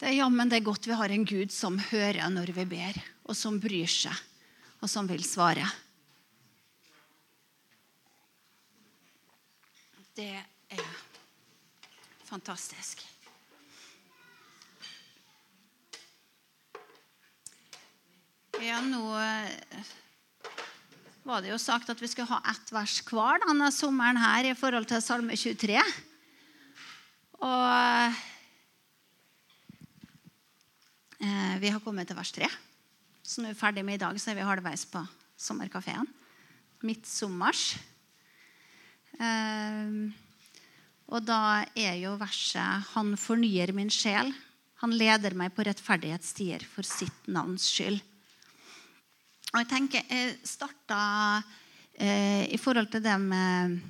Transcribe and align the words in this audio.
Det 0.00 0.08
er 0.08 0.16
jammen 0.16 0.48
det 0.48 0.56
er 0.56 0.64
godt 0.64 0.86
vi 0.88 0.96
har 0.96 1.12
en 1.12 1.26
Gud 1.28 1.50
som 1.52 1.74
hører 1.90 2.24
når 2.32 2.54
vi 2.56 2.64
ber, 2.64 2.96
og 3.28 3.36
som 3.36 3.58
bryr 3.60 3.84
seg, 3.84 4.16
og 4.80 4.88
som 4.88 5.04
vil 5.04 5.20
svare. 5.28 5.66
Det 10.16 10.32
er 10.72 10.80
fantastisk. 12.30 13.04
Ja, 18.64 18.80
nå 18.80 19.04
eh, 19.20 19.92
var 21.28 21.44
det 21.44 21.52
jo 21.52 21.60
sagt 21.60 21.92
at 21.92 22.00
vi 22.00 22.08
skulle 22.08 22.32
ha 22.32 22.40
ett 22.54 22.72
vers 22.72 22.96
hver 23.04 23.44
denne 23.44 23.68
sommeren 23.68 24.20
her 24.20 24.48
i 24.48 24.56
forhold 24.56 24.88
til 24.88 25.04
Salme 25.04 25.36
23. 25.36 25.76
Og 27.44 27.68
eh, 27.68 28.26
vi 31.20 31.68
har 31.68 31.82
kommet 31.84 32.08
til 32.08 32.16
vers 32.16 32.32
3. 32.32 32.48
Så 33.20 33.42
nå 33.42 33.50
er 33.50 33.54
vi 33.54 33.60
ferdig 33.60 33.84
med 33.84 33.98
i 33.98 34.02
dag, 34.02 34.16
så 34.16 34.32
er 34.32 34.38
vi 34.40 34.46
halvveis 34.48 34.86
på 34.90 35.02
sommerkafeen. 35.40 36.08
Midtsommers. 36.86 37.74
Eh, 39.20 39.92
og 41.10 41.24
da 41.26 41.66
er 41.74 41.98
jo 42.00 42.16
verset 42.16 42.86
'Han 42.94 43.16
fornyer 43.16 43.72
min 43.72 43.90
sjel'. 43.90 44.34
Han 44.80 44.90
leder 44.96 45.34
meg 45.34 45.52
på 45.54 45.64
rettferdighetsstier 45.66 46.64
for 46.64 46.82
sitt 46.82 47.26
navns 47.28 47.68
skyld. 47.68 48.00
Og 49.52 49.58
jeg 49.58 49.68
tenker, 49.68 50.02
jeg 50.08 50.38
starta 50.44 51.42
eh, 51.98 52.46
i 52.48 52.56
forhold 52.56 52.90
til 52.90 53.02
det 53.02 53.20
med 53.20 53.80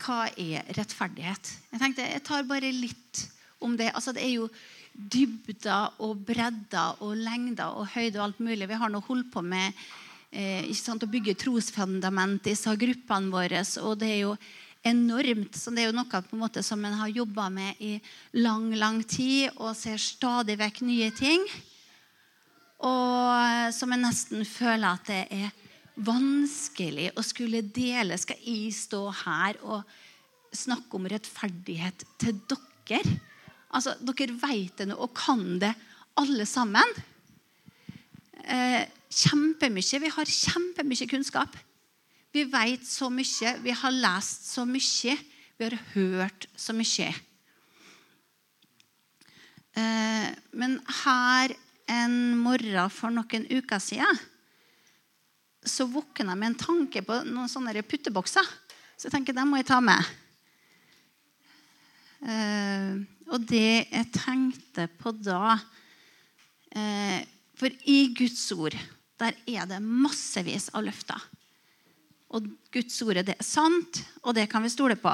Hva 0.00 0.26
er 0.32 0.64
rettferdighet? 0.76 1.52
Jeg 1.72 1.80
tenkte, 1.80 2.02
jeg 2.02 2.24
tar 2.24 2.42
bare 2.42 2.72
litt 2.72 3.30
om 3.60 3.76
det. 3.76 3.92
Altså, 3.94 4.12
det 4.12 4.24
er 4.24 4.32
jo 4.32 4.48
dybder 4.94 6.00
og 6.04 6.24
bredder 6.26 7.00
og 7.04 7.16
lengder 7.18 7.76
og 7.78 7.90
høyde 7.94 8.18
og 8.18 8.24
alt 8.28 8.40
mulig. 8.44 8.68
Vi 8.68 8.80
har 8.80 8.92
nå 8.92 9.02
holdt 9.06 9.30
på 9.32 9.42
med 9.44 9.76
eh, 10.32 10.66
sant, 10.76 11.04
å 11.04 11.10
bygge 11.10 11.38
trosfundament 11.40 12.44
i 12.44 12.54
disse 12.54 12.74
gruppene 12.80 13.32
våre. 13.32 13.62
Og 13.84 13.96
det 14.00 14.10
er 14.10 14.20
jo 14.24 14.34
enormt. 14.86 15.56
Så 15.56 15.72
det 15.74 15.84
er 15.84 15.90
jo 15.90 15.96
noe 15.96 16.08
på 16.10 16.36
en 16.36 16.42
måte 16.42 16.64
som 16.66 16.84
en 16.84 16.98
har 17.00 17.12
jobba 17.12 17.48
med 17.52 17.80
i 17.84 17.96
lang, 18.40 18.70
lang 18.76 19.02
tid 19.04 19.50
og 19.56 19.76
ser 19.78 20.00
stadig 20.00 20.58
vekk 20.60 20.84
nye 20.88 21.10
ting. 21.16 21.44
Og 22.80 23.74
som 23.76 23.92
jeg 23.92 24.00
nesten 24.00 24.46
føler 24.48 24.88
at 24.88 25.10
det 25.10 25.24
er 25.36 25.50
vanskelig 26.00 27.10
å 27.18 27.24
skulle 27.24 27.60
dele. 27.66 28.16
Skal 28.20 28.40
jeg 28.40 28.72
stå 28.76 29.02
her 29.24 29.58
og 29.60 29.84
snakke 30.56 30.96
om 30.96 31.08
rettferdighet 31.10 32.06
til 32.20 32.40
dere? 32.48 33.02
Altså, 33.70 33.94
Dere 34.02 34.34
vet 34.40 34.82
det 34.82 34.96
og 34.96 35.12
kan 35.14 35.58
det, 35.62 35.72
alle 36.18 36.46
sammen. 36.48 36.94
Eh, 38.44 38.82
kjempemye. 39.10 40.00
Vi 40.02 40.12
har 40.14 40.24
kjempemye 40.26 41.08
kunnskap. 41.10 41.56
Vi 42.32 42.44
vet 42.50 42.86
så 42.86 43.10
mye. 43.10 43.56
Vi 43.62 43.74
har 43.74 43.94
lest 43.94 44.50
så 44.52 44.66
mye. 44.66 45.16
Vi 45.58 45.66
har 45.66 45.76
hørt 45.94 46.46
så 46.56 46.74
mye. 46.76 47.10
Eh, 49.78 50.28
men 50.52 50.80
her 51.04 51.54
en 51.90 52.36
morgen 52.38 52.90
for 52.90 53.10
noen 53.14 53.46
uker 53.50 53.82
siden 53.82 54.18
så 55.66 55.84
våkna 55.90 56.32
jeg 56.32 56.40
med 56.40 56.48
en 56.48 56.60
tanke 56.62 57.02
på 57.04 57.18
noen 57.28 57.50
sånne 57.50 57.82
puttebokser. 57.84 58.46
Så 58.96 59.08
jeg 59.08 59.14
tenker 59.14 59.36
dem 59.36 59.50
må 59.52 59.60
jeg 59.60 59.68
ta 59.68 59.80
med. 59.84 60.00
Uh, 62.20 63.00
og 63.32 63.44
det 63.48 63.86
jeg 63.88 64.08
tenkte 64.12 64.84
på 65.00 65.14
da 65.24 65.54
uh, 65.56 67.20
For 67.56 67.72
i 67.88 68.10
Guds 68.12 68.42
ord 68.52 68.76
der 69.20 69.36
er 69.48 69.68
det 69.68 69.80
massevis 69.84 70.70
av 70.76 70.84
løfter. 70.86 71.20
Og 72.32 72.46
Guds 72.72 72.96
ord 73.04 73.20
det 73.24 73.34
er 73.36 73.44
sant, 73.44 74.00
og 74.24 74.36
det 74.36 74.46
kan 74.52 74.64
vi 74.64 74.72
stole 74.72 74.96
på. 74.96 75.12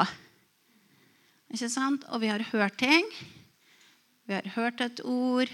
Ikke 1.50 1.70
sant? 1.70 2.04
Og 2.14 2.22
vi 2.22 2.30
har 2.30 2.42
hørt 2.52 2.78
ting. 2.78 3.06
Vi 4.26 4.34
har 4.34 4.46
hørt 4.54 4.82
et 4.84 5.02
ord. 5.02 5.50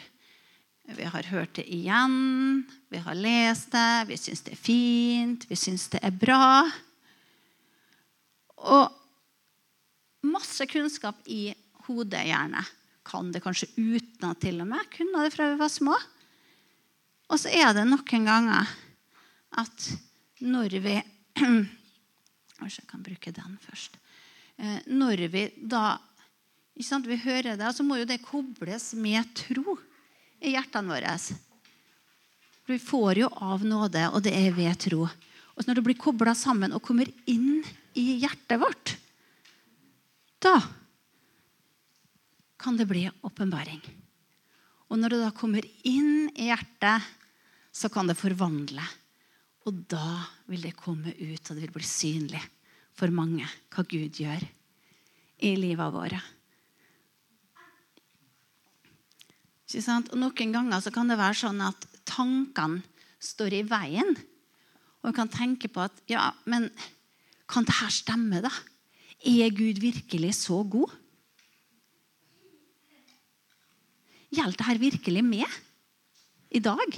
Vi 0.82 1.04
har 1.06 1.22
hørt 1.30 1.54
det 1.56 1.64
igjen, 1.70 2.64
vi 2.90 2.98
har 2.98 3.14
lest 3.14 3.70
det, 3.70 4.08
vi 4.08 4.16
syns 4.18 4.42
det 4.42 4.56
er 4.56 4.58
fint, 4.58 5.44
vi 5.46 5.56
syns 5.56 5.86
det 5.92 6.00
er 6.02 6.10
bra. 6.10 6.64
Og 8.58 8.90
masse 10.26 10.66
kunnskap 10.70 11.18
i 11.26 11.52
hodet, 11.86 12.24
gjerne. 12.28 12.62
Kan 13.02 13.32
det 13.34 13.42
kanskje 13.42 13.70
utenat 13.76 14.40
til 14.42 14.60
og 14.62 14.68
med. 14.70 14.86
Kunne 14.94 15.24
det 15.24 15.34
fra 15.34 15.50
vi 15.50 15.60
var 15.60 15.72
små. 15.72 15.96
Og 17.32 17.40
så 17.40 17.50
er 17.50 17.72
det 17.74 17.86
noen 17.88 18.26
ganger 18.28 18.70
at 19.62 19.88
når 20.42 20.78
vi 20.84 20.98
Kanskje 22.62 22.82
jeg 22.82 22.90
kan 22.90 23.02
bruke 23.02 23.32
den 23.34 23.54
først. 23.64 23.96
Eh, 24.60 24.80
når 24.86 25.26
vi 25.32 25.48
da 25.56 25.98
Vi 26.76 27.16
hører 27.16 27.56
det, 27.56 27.72
så 27.74 27.82
må 27.82 27.98
jo 27.98 28.06
det 28.08 28.22
kobles 28.22 28.94
med 28.94 29.26
tro 29.34 29.76
i 30.40 30.54
hjertene 30.54 30.88
våre. 30.88 31.16
For 32.62 32.72
vi 32.72 32.78
får 32.78 33.18
jo 33.18 33.28
av 33.28 33.64
nåde, 33.64 34.08
og 34.08 34.22
det 34.22 34.32
er 34.32 34.54
ved 34.56 34.78
tro. 34.80 35.08
Og 35.56 35.66
når 35.66 35.74
det 35.74 35.84
blir 35.84 35.98
kobla 36.00 36.34
sammen 36.34 36.72
og 36.72 36.82
kommer 36.82 37.10
inn 37.26 37.60
i 37.92 38.22
hjertet 38.22 38.60
vårt, 38.62 38.94
da 40.42 40.56
kan 42.62 42.78
det 42.78 42.86
bli 42.90 43.08
åpenbaring. 43.26 43.82
Og 44.92 44.98
når 45.00 45.14
det 45.14 45.20
da 45.22 45.30
kommer 45.34 45.66
inn 45.88 46.28
i 46.36 46.50
hjertet, 46.50 47.06
så 47.72 47.88
kan 47.90 48.10
det 48.10 48.18
forvandle. 48.20 48.84
Og 49.66 49.84
da 49.90 50.20
vil 50.50 50.66
det 50.66 50.76
komme 50.78 51.14
ut, 51.14 51.40
og 51.40 51.56
det 51.56 51.64
vil 51.64 51.76
bli 51.78 51.86
synlig 51.86 52.42
for 52.92 53.14
mange 53.14 53.46
hva 53.72 53.84
Gud 53.88 54.20
gjør 54.20 54.42
i 55.42 55.54
livet 55.58 55.94
våre. 55.94 56.20
Og 59.72 60.16
Noen 60.20 60.52
ganger 60.52 60.90
kan 60.92 61.08
det 61.08 61.16
være 61.16 61.38
sånn 61.46 61.62
at 61.64 61.86
tankene 62.04 62.82
står 63.22 63.56
i 63.56 63.62
veien. 63.64 64.12
Og 65.00 65.08
vi 65.08 65.16
kan 65.16 65.30
tenke 65.32 65.70
på 65.72 65.86
at 65.86 66.02
ja, 66.10 66.28
men 66.44 66.68
kan 67.50 67.64
det 67.66 67.78
her 67.78 67.94
stemme, 67.94 68.42
da? 68.44 68.52
Er 69.22 69.54
Gud 69.54 69.78
virkelig 69.78 70.34
så 70.40 70.62
god? 70.66 70.90
Gjaldt 74.32 74.58
det 74.58 74.66
her 74.66 74.80
virkelig 74.80 75.22
med 75.24 75.58
i 76.50 76.60
dag? 76.62 76.96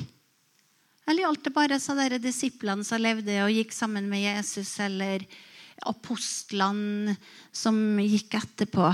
Eller 1.05 1.27
gjaldt 1.27 1.45
det 1.45 1.53
bare 1.53 1.81
så 1.83 1.97
dere 1.99 2.21
disiplene 2.23 2.87
som 2.87 3.03
levde 3.03 3.35
og 3.45 3.53
gikk 3.53 3.75
sammen 3.77 4.07
med 4.09 4.25
Jesus, 4.25 4.71
eller 4.81 5.27
apostlene 5.85 7.17
som 7.53 7.77
gikk 8.01 8.39
etterpå? 8.41 8.89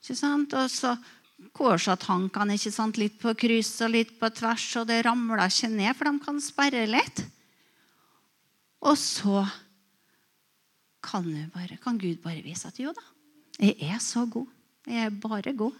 Ikke 0.00 0.16
sant? 0.16 0.54
Og 0.56 0.72
så 0.72 0.94
korsatankene 1.56 2.56
ikke 2.56 2.72
sant? 2.72 2.96
litt 2.96 3.18
på 3.20 3.34
kryss 3.36 3.74
og 3.84 3.92
litt 3.92 4.16
på 4.20 4.30
tvers, 4.32 4.70
og 4.80 4.88
det 4.88 5.02
ramler 5.04 5.44
ikke 5.50 5.72
ned, 5.74 5.92
for 5.98 6.08
de 6.08 6.24
kan 6.24 6.40
sperre 6.40 6.86
litt. 6.88 7.26
Og 8.86 8.96
så 8.96 9.42
kan, 11.06 11.26
bare, 11.54 11.78
kan 11.82 11.98
Gud 12.00 12.18
bare 12.24 12.42
vise 12.44 12.68
at 12.68 12.80
jo 12.82 12.92
da, 12.96 13.04
jeg 13.62 13.76
er 13.86 14.00
så 14.02 14.26
god. 14.28 14.48
Jeg 14.86 15.06
er 15.08 15.14
bare 15.22 15.54
god. 15.56 15.76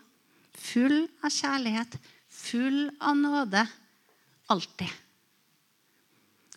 Full 0.56 1.04
av 1.24 1.30
kjærlighet, 1.34 1.98
full 2.32 2.86
av 3.04 3.18
nåde. 3.18 3.62
Alltid. 4.52 4.92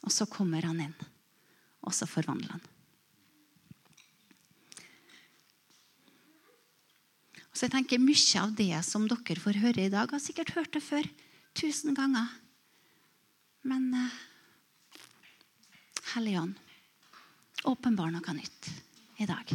Og 0.05 0.13
så 0.15 0.27
kommer 0.31 0.63
han 0.63 0.79
inn, 0.85 0.95
og 1.83 1.95
så 1.95 2.07
forvandler 2.07 2.55
han. 2.55 2.67
Så 7.51 7.67
jeg 7.67 7.73
tenker 7.73 7.99
Mye 7.99 8.39
av 8.39 8.53
det 8.55 8.71
som 8.87 9.09
dere 9.09 9.41
får 9.43 9.59
høre 9.59 9.83
i 9.83 9.91
dag, 9.91 10.07
har 10.07 10.23
sikkert 10.23 10.53
hørt 10.55 10.71
det 10.71 10.79
før. 10.85 11.03
Tusen 11.59 11.97
ganger. 11.97 12.29
Men 13.67 13.89
uh, 13.91 14.13
Hellige 16.13 16.39
Ånd, 16.45 16.68
åpenbar 17.67 18.11
noe 18.13 18.35
nytt 18.37 18.69
i 19.19 19.27
dag. 19.27 19.51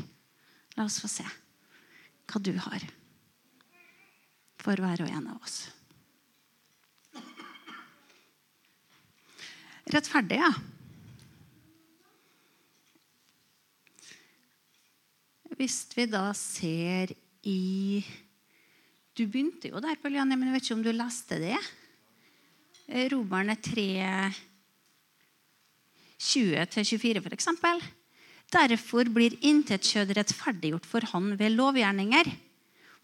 La 0.76 0.84
oss 0.84 1.00
få 1.00 1.08
se 1.08 1.24
hva 1.24 2.40
du 2.42 2.52
har 2.58 2.84
for 4.64 4.80
hver 4.80 5.04
og 5.04 5.10
en 5.12 5.26
av 5.28 5.42
oss. 5.44 5.58
Rettferdig, 9.92 10.38
ja. 10.40 10.48
Hvis 15.54 15.82
vi 15.94 16.06
da 16.10 16.30
ser 16.34 17.12
i 17.44 18.02
Du 19.14 19.28
begynte 19.30 19.68
jo 19.70 19.78
der, 19.78 19.94
Pauliane, 20.02 20.34
men 20.34 20.48
jeg 20.48 20.56
vet 20.56 20.64
ikke 20.64 20.74
om 20.74 20.82
du 20.82 20.90
leste 20.90 21.36
det? 21.38 21.58
Eh, 22.88 23.04
Romerne 23.12 23.54
3, 23.62 23.84
20-24, 26.24 27.20
f.eks. 27.20 27.48
Derfor 28.54 29.08
blir 29.12 29.36
intet 29.44 29.86
kjød 29.88 30.14
rettferdiggjort 30.18 30.86
for 30.88 31.06
han 31.12 31.34
ved 31.40 31.56
lovgjerninger. 31.58 32.30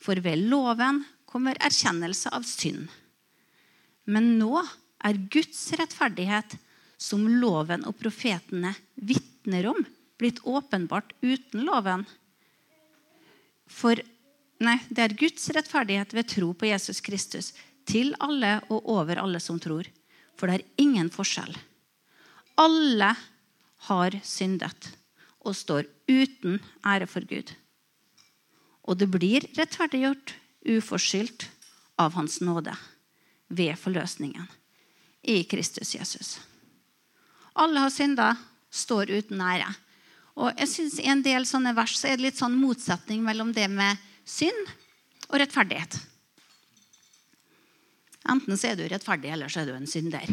For 0.00 0.20
ved 0.24 0.46
loven 0.50 1.02
kommer 1.28 1.58
erkjennelse 1.60 2.32
av 2.34 2.46
synd. 2.48 2.88
Men 4.10 4.36
nå 4.40 4.60
er 5.04 5.20
Guds 5.32 5.60
rettferdighet, 5.78 6.56
som 7.00 7.22
loven 7.40 7.86
og 7.88 7.96
profetene 7.96 8.74
vitner 8.94 9.70
om, 9.70 9.78
blitt 10.20 10.42
åpenbart 10.44 11.14
uten 11.24 11.64
loven. 11.64 12.04
For 13.70 13.96
nei, 14.60 14.76
det 14.90 15.06
er 15.06 15.16
Guds 15.16 15.48
rettferdighet 15.56 16.12
ved 16.16 16.28
tro 16.28 16.50
på 16.52 16.68
Jesus 16.68 17.00
Kristus 17.04 17.54
til 17.88 18.12
alle 18.20 18.58
og 18.68 18.90
over 18.98 19.22
alle 19.22 19.40
som 19.40 19.60
tror. 19.62 19.88
For 20.36 20.50
det 20.50 20.60
er 20.60 20.84
ingen 20.84 21.08
forskjell. 21.12 21.54
Alle 22.60 23.14
har 23.88 24.16
syndet 24.26 24.90
og 25.40 25.56
står 25.56 25.88
uten 26.10 26.58
ære 26.84 27.08
for 27.08 27.24
Gud. 27.24 27.54
Og 28.84 28.98
det 29.00 29.08
blir 29.12 29.46
rettferdiggjort 29.56 30.34
uforskyldt 30.68 31.46
av 32.00 32.16
Hans 32.18 32.40
nåde 32.44 32.74
ved 33.48 33.78
forløsningen 33.80 34.48
i 35.22 35.42
Kristus 35.48 35.94
Jesus. 35.96 36.38
Alle 37.56 37.80
har 37.82 37.92
synda, 37.92 38.34
står 38.70 39.10
uten 39.10 39.40
ære. 39.42 39.68
Og 40.38 40.52
jeg 40.60 40.68
synes 40.70 41.00
I 41.00 41.08
en 41.10 41.24
del 41.24 41.46
sånne 41.48 41.72
vers 41.76 41.96
så 41.98 42.10
er 42.10 42.18
det 42.18 42.28
litt 42.28 42.38
sånn 42.38 42.60
motsetning 42.60 43.24
mellom 43.24 43.50
det 43.56 43.66
med 43.72 43.98
synd 44.28 44.70
og 45.28 45.40
rettferdighet. 45.42 45.96
Enten 48.30 48.56
så 48.56 48.70
er 48.70 48.78
du 48.78 48.84
rettferdig, 48.86 49.32
eller 49.32 49.50
så 49.50 49.62
er 49.62 49.70
du 49.70 49.74
en 49.74 49.90
synder. 49.90 50.28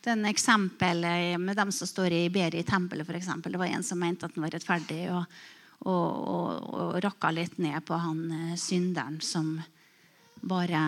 Den 0.00 0.24
eksempelet 0.24 1.40
med 1.40 1.56
dem 1.56 1.72
som 1.72 1.86
står 1.86 2.12
i 2.12 2.30
Beri 2.30 2.60
i 2.60 2.66
tempelet, 2.66 3.08
eksempel, 3.10 3.52
det 3.52 3.58
var 3.58 3.66
en 3.66 3.82
som 3.82 3.98
mente 3.98 4.26
at 4.26 4.34
han 4.36 4.44
var 4.44 4.54
rettferdig, 4.54 5.00
og, 5.10 5.24
og, 5.78 6.28
og, 6.34 6.68
og 6.78 6.98
rakka 7.02 7.32
litt 7.34 7.58
ned 7.58 7.82
på 7.86 7.98
han 7.98 8.20
eh, 8.30 8.56
synderen 8.56 9.18
som 9.20 9.56
bare 10.40 10.82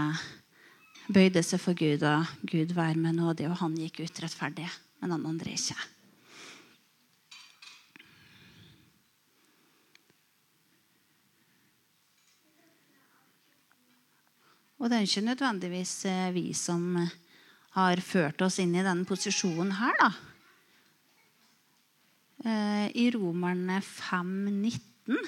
bøyde 1.10 1.42
seg 1.42 1.58
for 1.62 1.74
Gud, 1.74 2.04
og 2.06 2.28
Gud 2.46 2.74
vær 2.76 2.94
med 2.94 3.18
nådig, 3.18 3.48
og 3.50 3.58
han 3.64 3.74
gikk 3.78 4.04
ut 4.04 4.22
rettferdig, 4.22 4.68
men 5.02 5.16
han 5.16 5.26
andre 5.26 5.56
ikke. 5.58 5.78
Og 14.80 14.88
det 14.88 14.96
er 14.96 15.04
ikke 15.04 15.26
nødvendigvis 15.26 15.94
eh, 16.08 16.28
vi 16.32 16.52
som 16.56 16.94
har 17.76 18.02
ført 18.02 18.42
oss 18.42 18.58
inn 18.62 18.74
i 18.74 18.84
denne 18.84 19.06
posisjonen 19.06 19.72
her, 19.78 19.94
da. 20.00 20.10
Eh, 22.44 22.86
I 22.96 23.10
Romerne 23.14 23.78
5,19. 23.84 25.18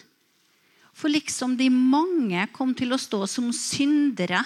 For 0.92 1.12
liksom 1.12 1.56
de 1.56 1.68
mange 1.72 2.46
kom 2.54 2.74
til 2.76 2.94
å 2.94 3.00
stå 3.00 3.24
som 3.30 3.52
syndere 3.56 4.42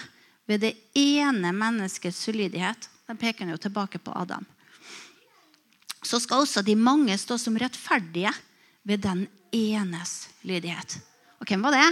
ved 0.46 0.62
det 0.62 0.74
ene 0.94 1.50
menneskets 1.54 2.20
ulydighet 2.30 2.90
Den 3.06 3.18
peker 3.18 3.46
jo 3.46 3.58
tilbake 3.58 4.00
på 4.02 4.10
Adam. 4.18 4.42
Så 6.02 6.18
skal 6.18 6.42
også 6.42 6.62
de 6.66 6.74
mange 6.74 7.14
stå 7.18 7.36
som 7.38 7.54
rettferdige 7.54 8.32
ved 8.82 9.04
den 9.04 9.28
enes 9.54 10.24
lydighet. 10.42 10.96
Og 11.38 11.46
hvem 11.46 11.62
var 11.62 11.76
det? 11.76 11.86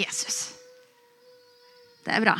Jesus. 0.00 0.54
Det 2.00 2.16
er 2.16 2.24
bra. 2.24 2.38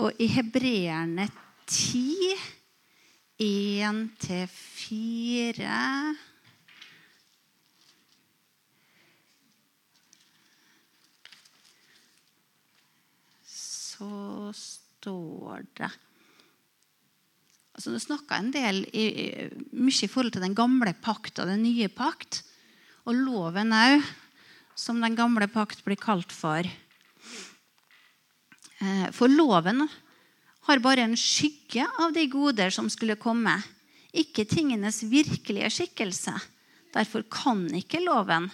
Og 0.00 0.16
i 0.16 0.24
Hebreerne 0.32 1.28
10, 1.68 2.32
1-4 3.42 5.66
Så 13.46 14.52
står 14.56 15.62
det 15.76 15.90
altså 17.72 17.92
Du 17.92 17.98
snakka 18.00 18.38
en 18.38 18.50
del 18.54 18.84
i, 18.94 19.06
mye 19.74 20.06
i 20.06 20.10
forhold 20.10 20.32
til 20.34 20.44
den 20.44 20.54
gamle 20.54 20.92
pakt 21.02 21.40
og 21.42 21.48
den 21.50 21.64
nye 21.64 21.88
pakt. 21.90 22.44
Og 23.08 23.16
loven 23.16 23.72
òg, 23.74 24.04
som 24.78 25.00
den 25.02 25.16
gamle 25.18 25.48
pakt 25.50 25.82
blir 25.82 25.98
kalt 25.98 26.30
for. 26.30 26.62
Eh, 28.82 29.10
for 29.14 29.30
loven 29.30 29.84
har 30.66 30.82
bare 30.82 31.06
en 31.06 31.16
skygge 31.18 31.86
av 32.02 32.14
de 32.14 32.26
goder 32.30 32.70
som 32.74 32.88
skulle 32.90 33.18
komme, 33.20 33.54
ikke 34.12 34.44
tingenes 34.48 35.02
virkelige 35.06 35.70
skikkelse. 35.70 36.34
Derfor 36.92 37.24
kan 37.30 37.64
ikke 37.78 38.02
loven 38.02 38.50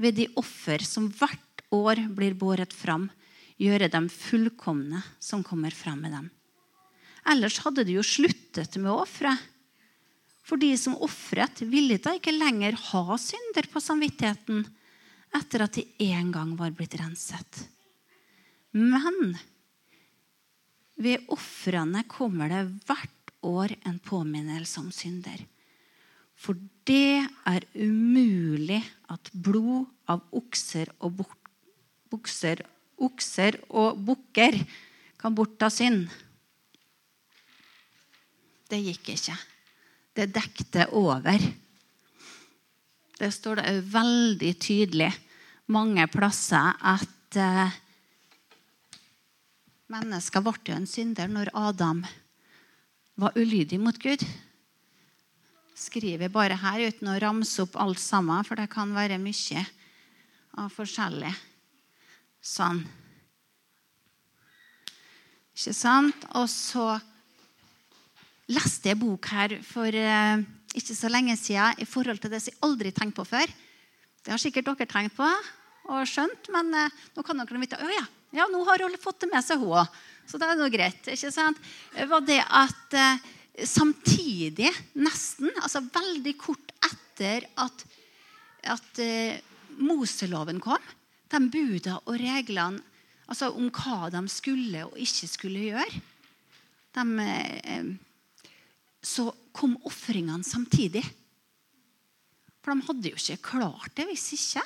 ved 0.00 0.18
de 0.20 0.28
offer 0.40 0.84
som 0.84 1.08
hvert 1.08 1.64
år 1.72 2.02
blir 2.14 2.36
båret 2.38 2.74
fram, 2.76 3.08
gjøre 3.60 3.90
dem 3.92 4.08
fullkomne 4.12 5.02
som 5.20 5.42
kommer 5.44 5.74
fram 5.74 6.04
med 6.04 6.14
dem. 6.16 6.28
Ellers 7.28 7.58
hadde 7.64 7.84
de 7.84 7.98
jo 7.98 8.04
sluttet 8.04 8.76
med 8.80 8.90
å 8.92 9.02
ofre. 9.02 9.34
For 10.46 10.60
de 10.60 10.72
som 10.80 10.96
ofret, 11.04 11.60
ville 11.68 12.00
da 12.02 12.14
ikke 12.16 12.34
lenger 12.34 12.78
ha 12.90 13.18
synder 13.20 13.68
på 13.70 13.82
samvittigheten 13.84 14.64
etter 15.36 15.62
at 15.62 15.76
de 15.76 15.84
en 16.10 16.32
gang 16.34 16.56
var 16.58 16.72
blitt 16.74 16.96
renset. 16.98 17.60
Men 18.72 19.36
ved 21.00 21.30
ofrene 21.32 22.04
kommer 22.08 22.50
det 22.52 22.64
hvert 22.88 23.32
år 23.46 23.72
en 23.88 23.98
påminnelse 24.04 24.80
om 24.82 24.90
synder. 24.92 25.40
For 26.40 26.56
det 26.88 27.24
er 27.48 27.66
umulig 27.76 28.80
at 29.12 29.30
blod 29.32 29.88
av 30.08 30.22
okser 30.36 30.92
og 31.04 31.22
bukser, 32.10 32.62
okser 33.00 33.60
og 33.68 34.00
bukker 34.04 34.56
kan 35.20 35.36
bortta 35.36 35.68
synd. 35.72 36.08
Det 38.70 38.80
gikk 38.80 39.12
ikke. 39.16 39.36
Det 40.16 40.30
dekte 40.32 40.86
over. 40.96 41.42
Det 43.20 43.28
står 43.34 43.60
det 43.60 43.80
veldig 43.92 44.52
tydelig 44.62 45.10
mange 45.70 46.06
plasser 46.10 46.72
at 46.80 47.36
Mennesker 49.90 50.42
ble 50.44 50.54
jo 50.68 50.76
en 50.76 50.86
synder 50.86 51.30
når 51.30 51.50
Adam 51.58 52.04
var 53.18 53.34
ulydig 53.34 53.80
mot 53.82 53.96
Gud. 53.98 54.22
Skriver 55.74 56.30
bare 56.30 56.58
her 56.60 56.84
uten 56.92 57.10
å 57.10 57.18
ramse 57.18 57.64
opp 57.64 57.74
alt 57.80 57.98
sammen, 57.98 58.44
for 58.46 58.60
det 58.60 58.68
kan 58.70 58.92
være 58.94 59.18
mye 59.18 59.64
av 60.60 60.70
forskjellig 60.74 61.32
sånn. 62.40 62.84
Ikke 65.56 65.74
sant? 65.74 66.28
Og 66.38 66.46
så 66.52 66.86
leste 68.50 68.92
jeg 68.92 69.00
bok 69.00 69.26
her 69.34 69.56
for 69.66 69.90
eh, 69.90 70.46
ikke 70.78 70.96
så 70.96 71.10
lenge 71.10 71.34
siden 71.38 71.82
i 71.82 71.88
forhold 71.88 72.22
til 72.22 72.30
det 72.32 72.40
som 72.44 72.54
jeg 72.54 72.62
aldri 72.66 72.94
tenkte 72.94 73.20
på 73.20 73.28
før. 73.32 73.58
Det 74.22 74.32
har 74.36 74.40
sikkert 74.40 74.70
dere 74.70 74.88
tenkt 74.90 75.18
på 75.18 75.26
og 75.90 76.06
skjønt, 76.06 76.48
men 76.54 76.72
eh, 76.78 76.96
nå 77.16 77.26
kan 77.26 77.42
dere 77.42 77.62
vite 77.62 77.82
å 77.82 77.90
ja, 77.90 78.06
ja, 78.34 78.46
nå 78.50 78.62
har 78.68 78.84
hun 78.86 78.96
fått 79.00 79.24
det 79.24 79.30
med 79.32 79.44
seg, 79.44 79.62
hun 79.62 79.80
òg. 79.82 80.00
Så 80.30 80.38
det 80.38 80.46
er 80.46 80.58
nå 80.58 80.68
greit. 80.70 81.06
ikke 81.10 81.32
sant? 81.34 81.58
Var 81.94 82.26
det 82.26 82.38
at 82.46 82.98
eh, 82.98 83.24
samtidig, 83.66 84.70
nesten, 84.98 85.50
altså 85.58 85.82
veldig 85.90 86.36
kort 86.38 86.74
etter 86.86 87.48
at, 87.58 87.86
at 88.70 89.02
eh, 89.02 89.40
Moseloven 89.80 90.60
kom, 90.62 90.82
de 91.30 91.40
buda 91.50 91.98
og 92.04 92.16
reglene 92.20 92.82
altså 93.30 93.52
om 93.54 93.68
hva 93.70 94.10
de 94.10 94.22
skulle 94.30 94.82
og 94.88 94.96
ikke 94.98 95.28
skulle 95.30 95.66
gjøre, 95.70 96.00
de, 96.98 97.04
eh, 97.24 97.90
så 99.02 99.28
kom 99.56 99.76
ofringene 99.86 100.46
samtidig. 100.46 101.04
For 102.60 102.74
de 102.74 102.86
hadde 102.88 103.12
jo 103.12 103.20
ikke 103.20 103.54
klart 103.54 103.94
det 103.96 104.08
hvis 104.10 104.26
ikke. 104.36 104.64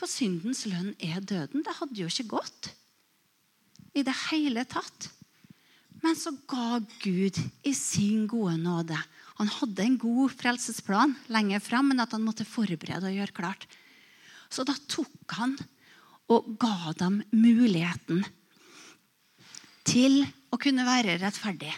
For 0.00 0.08
syndens 0.08 0.64
lønn 0.64 0.94
er 0.96 1.20
døden. 1.20 1.60
Det 1.60 1.76
hadde 1.76 1.98
jo 2.00 2.08
ikke 2.08 2.38
gått 2.38 2.70
i 3.92 4.04
det 4.06 4.14
hele 4.30 4.64
tatt. 4.64 5.10
Men 6.00 6.16
så 6.16 6.32
ga 6.48 6.78
Gud 7.02 7.36
i 7.68 7.74
sin 7.76 8.24
gode 8.30 8.54
nåde 8.56 8.96
Han 9.40 9.50
hadde 9.52 9.84
en 9.84 9.98
god 10.00 10.32
frelsesplan 10.32 11.12
lenger 11.32 11.60
fram, 11.64 11.90
men 11.92 12.00
at 12.00 12.12
han 12.12 12.24
måtte 12.24 12.44
forberede 12.48 13.08
og 13.08 13.16
gjøre 13.16 13.36
klart. 13.36 13.64
Så 14.52 14.64
da 14.68 14.74
tok 14.88 15.36
han 15.38 15.54
og 16.30 16.54
ga 16.60 16.92
dem 17.00 17.22
muligheten 17.32 18.20
til 19.88 20.22
å 20.52 20.58
kunne 20.60 20.84
være 20.84 21.16
rettferdig 21.22 21.72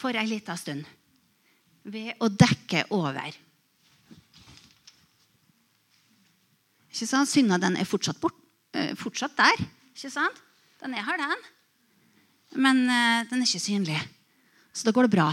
for 0.00 0.16
ei 0.16 0.24
lita 0.30 0.56
stund 0.56 0.88
ved 1.84 2.16
å 2.20 2.30
dekke 2.32 2.86
over. 2.96 3.28
Ikke 6.90 7.06
sant? 7.06 7.30
Synda 7.30 7.58
den 7.62 7.78
er 7.78 7.88
fortsatt, 7.88 8.20
bort, 8.20 8.36
uh, 8.76 8.92
fortsatt 8.98 9.36
der. 9.38 9.62
Ikke 9.94 10.10
sant? 10.12 10.42
Den 10.82 10.96
er 10.96 11.06
her, 11.06 11.20
den. 11.20 11.46
Men 12.60 12.82
uh, 12.88 13.22
den 13.30 13.42
er 13.42 13.46
ikke 13.46 13.62
synlig. 13.62 14.00
Så 14.72 14.86
da 14.86 14.94
går 14.94 15.08
det 15.08 15.16
bra 15.18 15.30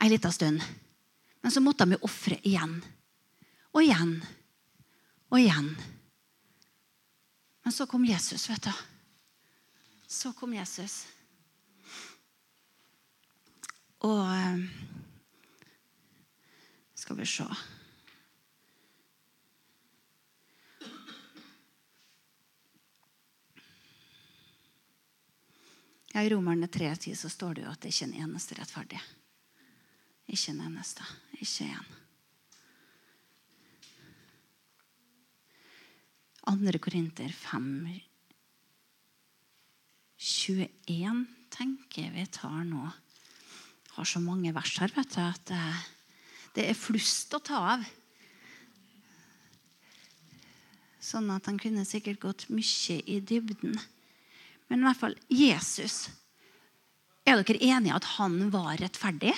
ei 0.00 0.08
lita 0.12 0.30
stund. 0.32 0.62
Men 1.40 1.52
så 1.52 1.60
måtte 1.60 1.86
de 1.86 1.96
jo 1.96 2.06
ofre 2.06 2.38
igjen. 2.46 2.78
Og 3.74 3.82
igjen. 3.82 4.18
Og 5.30 5.40
igjen. 5.40 5.72
Men 7.64 7.74
så 7.74 7.86
kom 7.86 8.06
Jesus, 8.06 8.48
vet 8.50 8.68
du. 8.68 8.72
Så 10.08 10.32
kom 10.32 10.54
Jesus. 10.56 11.02
Og 14.06 14.22
eh, 14.30 14.62
Skal 16.98 17.18
vi 17.18 17.26
se 17.26 17.46
Ja, 26.14 26.22
I 26.22 26.30
Romerne 26.32 26.66
3,10 26.66 27.14
så 27.14 27.28
står 27.28 27.58
det 27.58 27.64
jo 27.66 27.72
at 27.72 27.82
det 27.82 27.92
ikke 27.92 28.06
er 28.06 28.12
en 28.12 28.28
eneste 28.28 28.56
rettferdig. 28.58 29.00
Ikke 30.28 30.52
en 30.54 30.62
eneste. 30.66 31.04
Ikke 31.36 31.68
én. 31.68 31.96
Andre 36.48 36.80
Korinter 36.80 37.32
5, 37.32 37.66
21 40.18 41.26
tenker 41.52 42.06
jeg 42.06 42.14
vi 42.14 42.24
tar 42.32 42.62
nå. 42.64 42.88
Har 43.98 44.08
så 44.08 44.22
mange 44.22 44.54
vers 44.56 44.78
her 44.80 44.92
vet 44.94 45.12
du, 45.12 45.20
at 45.20 45.44
det, 45.50 45.60
det 46.56 46.64
er 46.70 46.78
flust 46.78 47.36
å 47.36 47.42
ta 47.44 47.60
av. 47.74 47.84
Sånn 51.04 51.28
at 51.34 51.46
han 51.48 51.60
kunne 51.60 51.84
sikkert 51.88 52.20
gått 52.24 52.48
mye 52.48 52.98
i 53.04 53.20
dybden. 53.20 53.76
Men 54.68 54.82
i 54.82 54.88
hvert 54.88 55.00
fall 55.00 55.16
Jesus. 55.32 56.08
Er 57.28 57.40
dere 57.42 57.60
enige 57.60 57.96
at 57.96 58.08
han 58.16 58.40
var 58.52 58.78
rettferdig? 58.80 59.34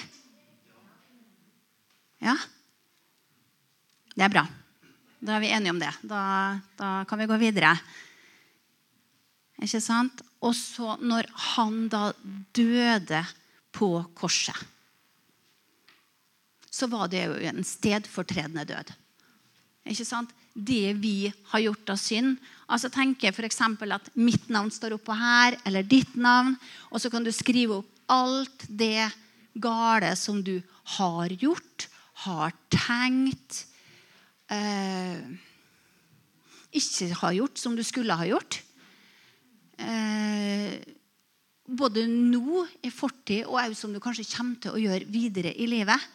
Ja? 2.20 2.36
Det 4.14 4.26
er 4.26 4.32
bra. 4.32 4.44
Da 5.20 5.36
er 5.36 5.42
vi 5.42 5.52
enige 5.52 5.74
om 5.74 5.80
det. 5.80 5.92
Da, 6.06 6.22
da 6.78 6.90
kan 7.08 7.20
vi 7.20 7.28
gå 7.30 7.38
videre. 7.40 7.74
Ikke 9.60 9.80
sant? 9.84 10.22
Og 10.40 10.54
så 10.56 10.96
når 11.02 11.28
han 11.56 11.88
da 11.92 12.10
døde 12.56 13.20
på 13.76 13.90
korset, 14.16 14.56
så 16.70 16.88
var 16.88 17.10
det 17.12 17.26
jo 17.26 17.36
en 17.50 17.66
stedfortredende 17.66 18.64
død. 18.64 18.92
Ikke 19.90 20.06
sant? 20.06 20.32
Det 20.54 20.94
vi 21.02 21.32
har 21.52 21.64
gjort 21.66 21.92
av 21.92 22.00
synd. 22.00 22.38
Altså 22.70 22.90
tenker 22.92 23.34
f.eks. 23.34 23.60
at 23.90 24.10
mitt 24.14 24.48
navn 24.52 24.70
står 24.70 24.94
oppå 24.96 25.16
her, 25.18 25.58
eller 25.66 25.82
ditt 25.82 26.14
navn. 26.14 26.54
Og 26.90 27.02
så 27.02 27.10
kan 27.10 27.26
du 27.26 27.32
skrive 27.34 27.80
opp 27.80 27.90
alt 28.10 28.66
det 28.68 29.10
gale 29.58 30.14
som 30.18 30.40
du 30.42 30.60
har 30.96 31.34
gjort, 31.34 31.88
har 32.26 32.52
tenkt 32.68 33.64
eh, 34.52 35.22
Ikke 36.76 37.08
har 37.22 37.36
gjort, 37.38 37.58
som 37.58 37.76
du 37.78 37.82
skulle 37.86 38.14
ha 38.14 38.26
gjort 38.28 38.60
eh, 39.80 40.76
både 41.70 42.04
nå 42.10 42.64
i 42.84 42.90
fortid 42.92 43.46
og 43.46 43.60
òg 43.62 43.76
som 43.78 43.92
du 43.94 44.00
kanskje 44.02 44.28
kommer 44.34 44.58
til 44.62 44.74
å 44.74 44.82
gjøre 44.82 45.08
videre 45.10 45.52
i 45.54 45.68
livet. 45.70 46.08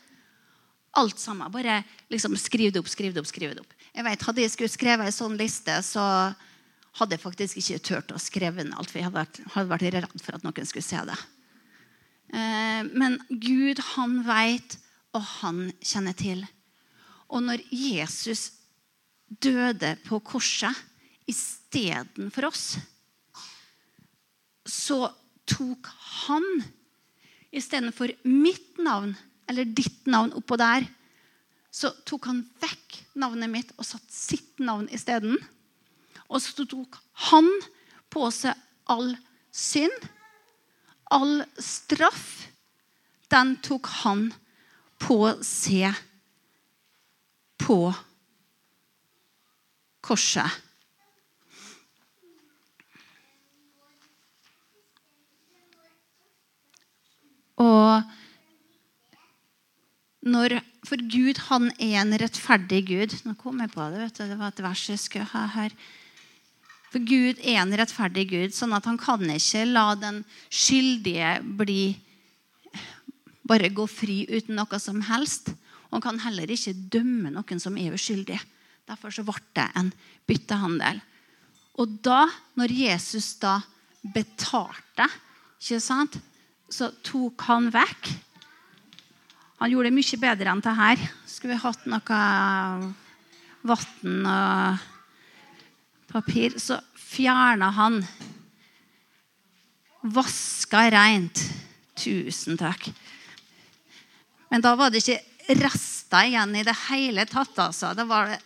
Alt 0.95 1.19
sammen. 1.19 1.51
Bare 1.51 1.81
liksom 2.11 2.37
skriv 2.39 2.73
det 2.73 2.81
opp, 2.81 2.89
skriv 2.91 3.13
det 3.13 3.21
opp, 3.21 3.29
skriv 3.29 3.55
det 3.55 3.63
opp. 3.63 3.73
Jeg 3.95 4.05
vet, 4.07 4.25
Hadde 4.27 4.43
jeg 4.43 4.53
skulle 4.53 4.71
skrevet 4.71 5.09
en 5.09 5.15
sånn 5.15 5.37
liste, 5.39 5.75
så 5.83 6.03
hadde 6.95 7.17
jeg 7.17 7.23
faktisk 7.23 7.59
ikke 7.59 7.83
turt 7.83 8.13
å 8.15 8.21
skrive 8.21 8.63
ned 8.63 8.75
alt. 8.75 8.91
For 8.91 9.01
jeg 9.01 9.09
hadde 9.09 9.21
vært, 9.21 9.39
hadde 9.55 9.73
vært 9.73 9.87
redd 9.95 10.23
for 10.23 10.37
at 10.37 10.45
noen 10.47 10.69
skulle 10.69 10.87
se 10.87 11.01
det. 11.09 11.17
Eh, 12.31 12.81
men 12.95 13.19
Gud, 13.29 13.81
han 13.95 14.21
vet, 14.27 14.77
og 15.15 15.23
han 15.41 15.65
kjenner 15.83 16.15
til. 16.17 16.45
Og 17.27 17.43
når 17.43 17.63
Jesus 17.73 18.49
døde 19.27 19.95
på 20.05 20.19
korset 20.23 20.75
istedenfor 21.27 22.49
oss, 22.51 22.65
så 24.65 25.07
tok 25.49 25.89
han 26.25 26.45
istedenfor 27.55 28.13
mitt 28.27 28.79
navn 28.81 29.13
eller 29.49 29.67
ditt 29.77 30.07
navn 30.09 30.33
oppå 30.37 30.57
der, 30.59 30.85
så 31.75 31.91
tok 32.07 32.29
han 32.29 32.43
vekk 32.61 33.01
navnet 33.19 33.51
mitt 33.51 33.73
og 33.75 33.87
satt 33.87 34.05
sitt 34.11 34.61
navn 34.63 34.87
isteden. 34.95 35.37
Og 36.31 36.41
så 36.41 36.65
tok 36.65 36.97
han 37.29 37.49
på 38.13 38.29
seg 38.33 38.55
all 38.91 39.11
synd, 39.51 40.07
all 41.11 41.43
straff. 41.59 42.47
Den 43.31 43.57
tok 43.65 43.89
han 44.03 44.29
på 45.01 45.19
seg 45.43 45.97
på 47.59 47.79
korset. 50.05 50.61
Og 57.55 58.03
når, 60.25 60.59
For 60.85 61.01
Gud, 61.01 61.39
han 61.49 61.69
er 61.81 61.99
en 62.01 62.15
rettferdig 62.17 62.81
Gud. 62.89 63.13
Nå 63.25 63.35
kom 63.37 63.61
jeg 63.61 63.71
på 63.73 63.85
det. 63.93 64.09
Det 64.17 64.37
var 64.37 64.53
et 64.53 64.63
vers 64.65 64.83
jeg 64.89 65.01
skulle 65.01 65.27
ha 65.31 65.45
her. 65.53 65.75
For 66.93 67.03
Gud 67.03 67.41
er 67.43 67.59
en 67.61 67.73
rettferdig 67.75 68.27
Gud, 68.31 68.53
sånn 68.55 68.73
at 68.77 68.85
han 68.89 68.97
kan 69.01 69.21
ikke 69.29 69.65
la 69.67 69.89
den 69.99 70.21
skyldige 70.53 71.37
bli 71.59 71.95
bare 73.45 73.69
gå 73.69 73.85
fri 73.89 74.23
uten 74.29 74.57
noe 74.57 74.79
som 74.81 75.01
helst. 75.05 75.51
Og 75.89 75.97
han 75.97 76.05
kan 76.05 76.21
heller 76.25 76.49
ikke 76.49 76.73
dømme 76.93 77.33
noen 77.33 77.61
som 77.61 77.77
er 77.77 77.93
uskyldig. 77.93 78.39
Derfor 78.89 79.13
så 79.13 79.25
ble 79.25 79.37
det 79.57 79.67
en 79.77 79.91
byttehandel. 80.29 81.01
Og 81.81 81.97
da, 82.05 82.25
når 82.55 82.71
Jesus 82.71 83.33
da 83.41 83.59
betalte, 84.15 85.09
ikke 85.59 85.81
sant, 85.83 86.17
så 86.71 86.89
tok 87.05 87.45
han 87.49 87.69
vekk. 87.73 88.11
Han 89.61 89.71
gjorde 89.71 89.89
det 89.89 89.95
mye 89.95 90.19
bedre 90.19 90.51
enn 90.51 90.63
det 90.63 90.75
her. 90.75 91.03
Skulle 91.29 91.55
vi 91.55 91.63
hatt 91.63 91.85
noe 91.87 92.19
vann 93.65 94.27
og 94.29 94.83
papir, 96.11 96.57
så 96.59 96.79
fjerna 96.99 97.71
han. 97.75 98.01
Vaska 100.15 100.85
reint. 100.93 101.41
Tusen 101.95 102.59
takk. 102.59 102.89
Men 104.51 104.63
da 104.63 104.75
var 104.77 104.91
det 104.91 105.01
ikke 105.01 105.55
rester 105.61 106.27
igjen 106.27 106.53
i 106.59 106.65
det 106.67 106.75
hele 106.89 107.25
tatt. 107.29 107.57
altså. 107.59 107.93
Da 107.95 108.05
var 108.07 108.29
det 108.33 108.41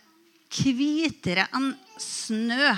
hvitere 0.59 1.47
enn 1.57 1.73
snø. 1.99 2.71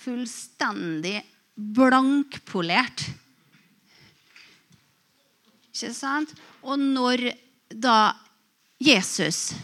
Fullstendig 0.00 1.20
blankpolert. 1.56 3.06
Ikke 5.76 5.92
sant? 5.92 6.32
Og 6.66 6.78
når 6.80 7.28
da 7.70 8.14
Jesus, 8.82 9.54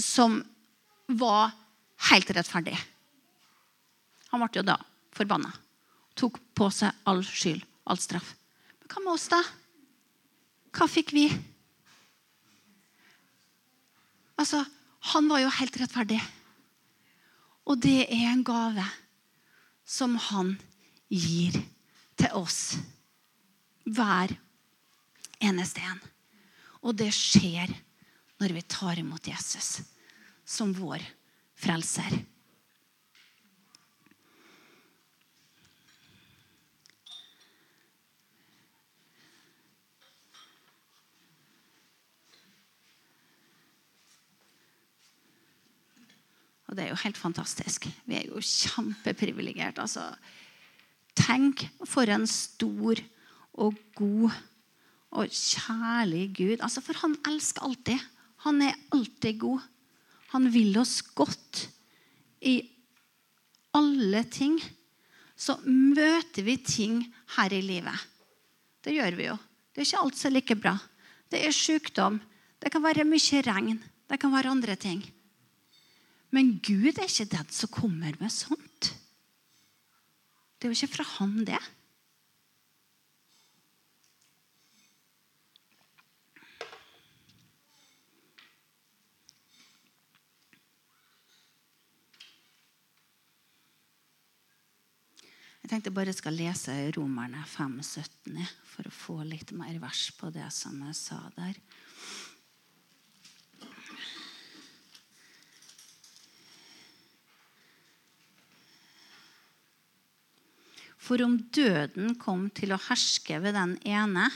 som 0.00 0.38
var 1.10 1.50
helt 2.10 2.30
rettferdig 2.32 2.76
Han 4.30 4.40
ble 4.44 4.60
jo 4.60 4.62
da 4.62 4.76
forbanna. 5.16 5.50
Tok 6.14 6.38
på 6.54 6.68
seg 6.70 6.94
all 7.10 7.24
skyld, 7.26 7.64
all 7.90 7.98
straff. 7.98 8.28
Men 8.78 8.92
hva 8.92 9.02
med 9.02 9.12
oss, 9.16 9.26
da? 9.32 9.40
Hva 10.76 10.86
fikk 10.86 11.10
vi? 11.16 11.24
Altså, 14.38 14.62
Han 15.16 15.26
var 15.32 15.40
jo 15.42 15.50
helt 15.56 15.76
rettferdig. 15.80 16.20
Og 17.66 17.80
det 17.82 18.04
er 18.06 18.28
en 18.30 18.44
gave 18.44 18.84
som 19.88 20.14
han 20.30 20.54
gir 21.10 21.56
til 22.20 22.36
oss 22.38 22.76
hver 23.88 24.36
eneste 25.40 25.82
en. 25.84 26.02
Og 26.84 26.96
det 26.96 27.10
skjer 27.14 27.72
når 28.40 28.56
vi 28.56 28.66
tar 28.68 29.00
imot 29.00 29.28
Jesus 29.28 29.80
som 30.48 30.72
vår 30.74 31.02
frelser. 31.60 32.22
Og 46.70 46.76
det 46.78 46.84
er 46.84 46.92
jo 46.92 47.00
helt 47.02 47.18
fantastisk. 47.18 47.88
Vi 48.06 48.14
er 48.14 48.28
jo 48.30 48.38
kjempeprivilegert. 48.38 49.80
Altså, 49.82 50.04
tenk 51.18 51.64
for 51.82 52.06
en 52.06 52.28
stor 52.30 53.00
og 53.58 53.74
god 53.98 54.36
og 55.10 55.30
kjærlig 55.34 56.30
Gud. 56.36 56.58
Altså, 56.60 56.82
for 56.84 56.98
han 57.02 57.16
elsker 57.26 57.66
alltid. 57.66 57.98
Han 58.46 58.62
er 58.62 58.78
alltid 58.94 59.40
god. 59.42 59.64
Han 60.34 60.46
vil 60.54 60.76
oss 60.78 61.00
godt 61.02 61.66
i 62.46 62.60
alle 63.74 64.22
ting. 64.30 64.58
Så 65.34 65.56
møter 65.66 66.44
vi 66.46 66.56
ting 66.62 67.02
her 67.36 67.52
i 67.56 67.62
livet. 67.64 68.06
Det 68.84 68.94
gjør 68.94 69.16
vi 69.18 69.28
jo. 69.28 69.36
Det 69.70 69.82
er 69.82 69.88
ikke 69.88 70.02
alt 70.04 70.18
som 70.18 70.30
er 70.30 70.36
like 70.36 70.56
bra. 70.58 70.74
Det 71.30 71.40
er 71.46 71.54
sykdom. 71.54 72.20
Det 72.60 72.70
kan 72.72 72.84
være 72.84 73.08
mye 73.08 73.42
regn. 73.46 73.80
Det 74.10 74.18
kan 74.20 74.32
være 74.32 74.52
andre 74.52 74.76
ting. 74.76 75.02
Men 76.30 76.58
Gud 76.62 76.94
er 76.94 77.08
ikke 77.08 77.30
den 77.32 77.50
som 77.50 77.72
kommer 77.72 78.14
med 78.20 78.30
sånt. 78.30 78.92
Det 80.60 80.68
er 80.68 80.72
jo 80.72 80.78
ikke 80.78 80.94
fra 80.98 81.06
han, 81.16 81.38
det. 81.48 81.60
Jeg 95.70 95.76
tenkte 95.76 95.92
bare 95.94 96.10
jeg 96.10 96.18
skal 96.18 96.34
lese 96.34 96.72
Romerne 96.96 97.44
5, 97.46 97.76
17, 97.78 98.38
for 98.66 98.88
å 98.88 98.90
få 98.90 99.14
litt 99.22 99.52
mer 99.54 99.76
vers 99.78 100.08
på 100.18 100.26
det 100.34 100.48
som 100.50 100.80
jeg 100.82 100.96
sa 100.98 101.18
der. 101.36 101.60
For 110.98 111.22
om 111.22 111.36
døden 111.54 112.16
kom 112.18 112.48
til 112.50 112.74
å 112.74 112.80
herske 112.88 113.38
ved 113.38 113.54
den 113.54 113.76
ene, 113.86 114.26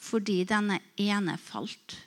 fordi 0.00 0.38
denne 0.48 0.80
ene 0.96 1.36
falt, 1.36 1.98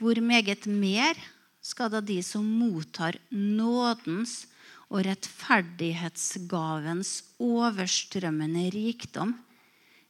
hvor 0.00 0.16
meget 0.24 0.64
mer 0.64 1.20
skal 1.60 1.92
da 1.92 2.00
de 2.00 2.16
som 2.24 2.48
mottar 2.48 3.20
nådens 3.28 4.46
og 4.92 5.06
rettferdighetsgavens 5.06 7.22
overstrømmende 7.40 8.70
rikdom 8.74 9.32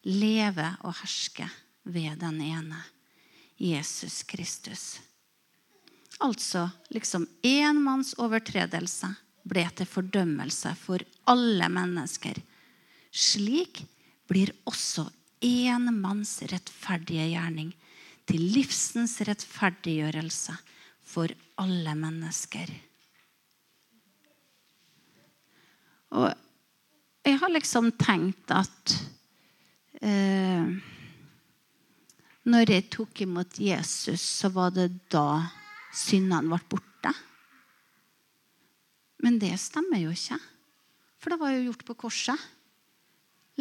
leve 0.02 0.76
og 0.82 0.96
herske 0.98 1.46
ved 1.86 2.18
den 2.18 2.40
ene, 2.42 2.82
Jesus 3.62 4.26
Kristus. 4.26 4.98
Altså 6.22 6.70
liksom 6.94 7.26
én 7.46 7.78
manns 7.82 8.14
overtredelse 8.18 9.06
ble 9.46 9.70
til 9.76 9.86
fordømmelse 9.86 10.74
for 10.78 10.98
alle 11.30 11.68
mennesker. 11.70 12.34
Slik 13.10 13.84
blir 14.30 14.52
også 14.66 15.10
én 15.42 15.90
manns 15.94 16.42
rettferdige 16.50 17.28
gjerning 17.34 17.72
til 18.26 18.40
livsens 18.54 19.20
rettferdiggjørelse 19.26 20.54
for 21.12 21.28
alle 21.58 21.94
mennesker. 21.98 22.91
Og 26.12 26.28
jeg 27.22 27.38
har 27.40 27.52
liksom 27.54 27.92
tenkt 28.00 28.50
at 28.52 28.94
eh, 30.02 30.66
Når 32.42 32.72
jeg 32.74 32.88
tok 32.90 33.22
imot 33.22 33.60
Jesus, 33.62 34.20
så 34.20 34.50
var 34.50 34.72
det 34.74 34.88
da 35.12 35.44
syndene 35.94 36.50
ble 36.50 36.58
borte. 36.72 37.12
Men 39.22 39.38
det 39.38 39.54
stemmer 39.62 40.02
jo 40.02 40.10
ikke. 40.10 40.40
For 41.22 41.30
det 41.30 41.38
var 41.38 41.54
jo 41.54 41.68
gjort 41.68 41.84
på 41.86 41.98
korset. 42.02 42.48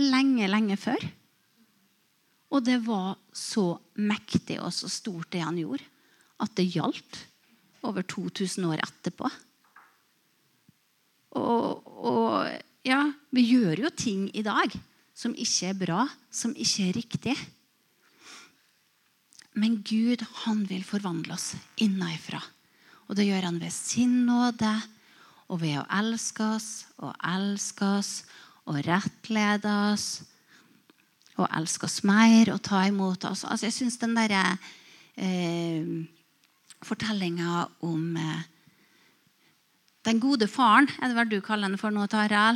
Lenge, 0.01 0.47
lenge 0.49 0.79
før. 0.81 1.03
Og 2.51 2.65
det 2.65 2.79
var 2.87 3.19
så 3.29 3.75
mektig 4.01 4.57
og 4.59 4.73
så 4.73 4.89
stort, 4.91 5.29
det 5.31 5.43
han 5.45 5.59
gjorde, 5.61 5.85
at 6.41 6.57
det 6.57 6.71
gjaldt 6.73 7.21
over 7.85 8.01
2000 8.01 8.65
år 8.65 8.81
etterpå. 8.81 9.29
Og, 11.39 11.87
og, 11.87 12.47
ja, 12.87 13.01
vi 13.31 13.45
gjør 13.53 13.85
jo 13.85 13.91
ting 13.95 14.27
i 14.35 14.43
dag 14.45 14.73
som 15.15 15.35
ikke 15.37 15.69
er 15.69 15.77
bra, 15.79 16.05
som 16.33 16.55
ikke 16.55 16.87
er 16.87 16.97
riktig. 16.97 17.35
Men 19.59 19.81
Gud, 19.83 20.23
han 20.45 20.63
vil 20.69 20.83
forvandle 20.87 21.35
oss 21.35 21.51
innenfra. 21.83 22.39
Og 23.07 23.17
det 23.19 23.27
gjør 23.27 23.49
han 23.49 23.59
ved 23.61 23.73
sin 23.75 24.21
nåde 24.27 24.71
og 25.51 25.59
ved 25.59 25.81
å 25.81 25.87
elske 25.99 26.45
oss 26.55 26.69
og 27.03 27.11
elske 27.27 27.87
oss 27.99 28.11
og 28.69 28.79
rettlede 28.87 29.73
oss 29.91 30.21
og 31.39 31.47
elske 31.57 31.87
oss 31.87 32.01
mer 32.07 32.53
og 32.53 32.61
ta 32.63 32.85
imot 32.87 33.25
oss. 33.29 33.43
Altså, 33.43 33.67
jeg 33.67 33.75
syns 33.75 33.99
den 34.01 34.15
derre 34.15 34.43
eh, 35.19 35.87
fortellinga 36.85 37.65
om 37.87 38.17
eh, 38.19 38.47
den 40.07 40.21
gode 40.21 40.47
faren, 40.49 40.89
er 40.99 41.11
det 41.11 41.17
vel 41.17 41.29
du 41.29 41.41
kaller 41.45 41.69
den 41.69 41.79
for 41.81 41.93
nå, 41.93 42.07
Tarjei? 42.09 42.55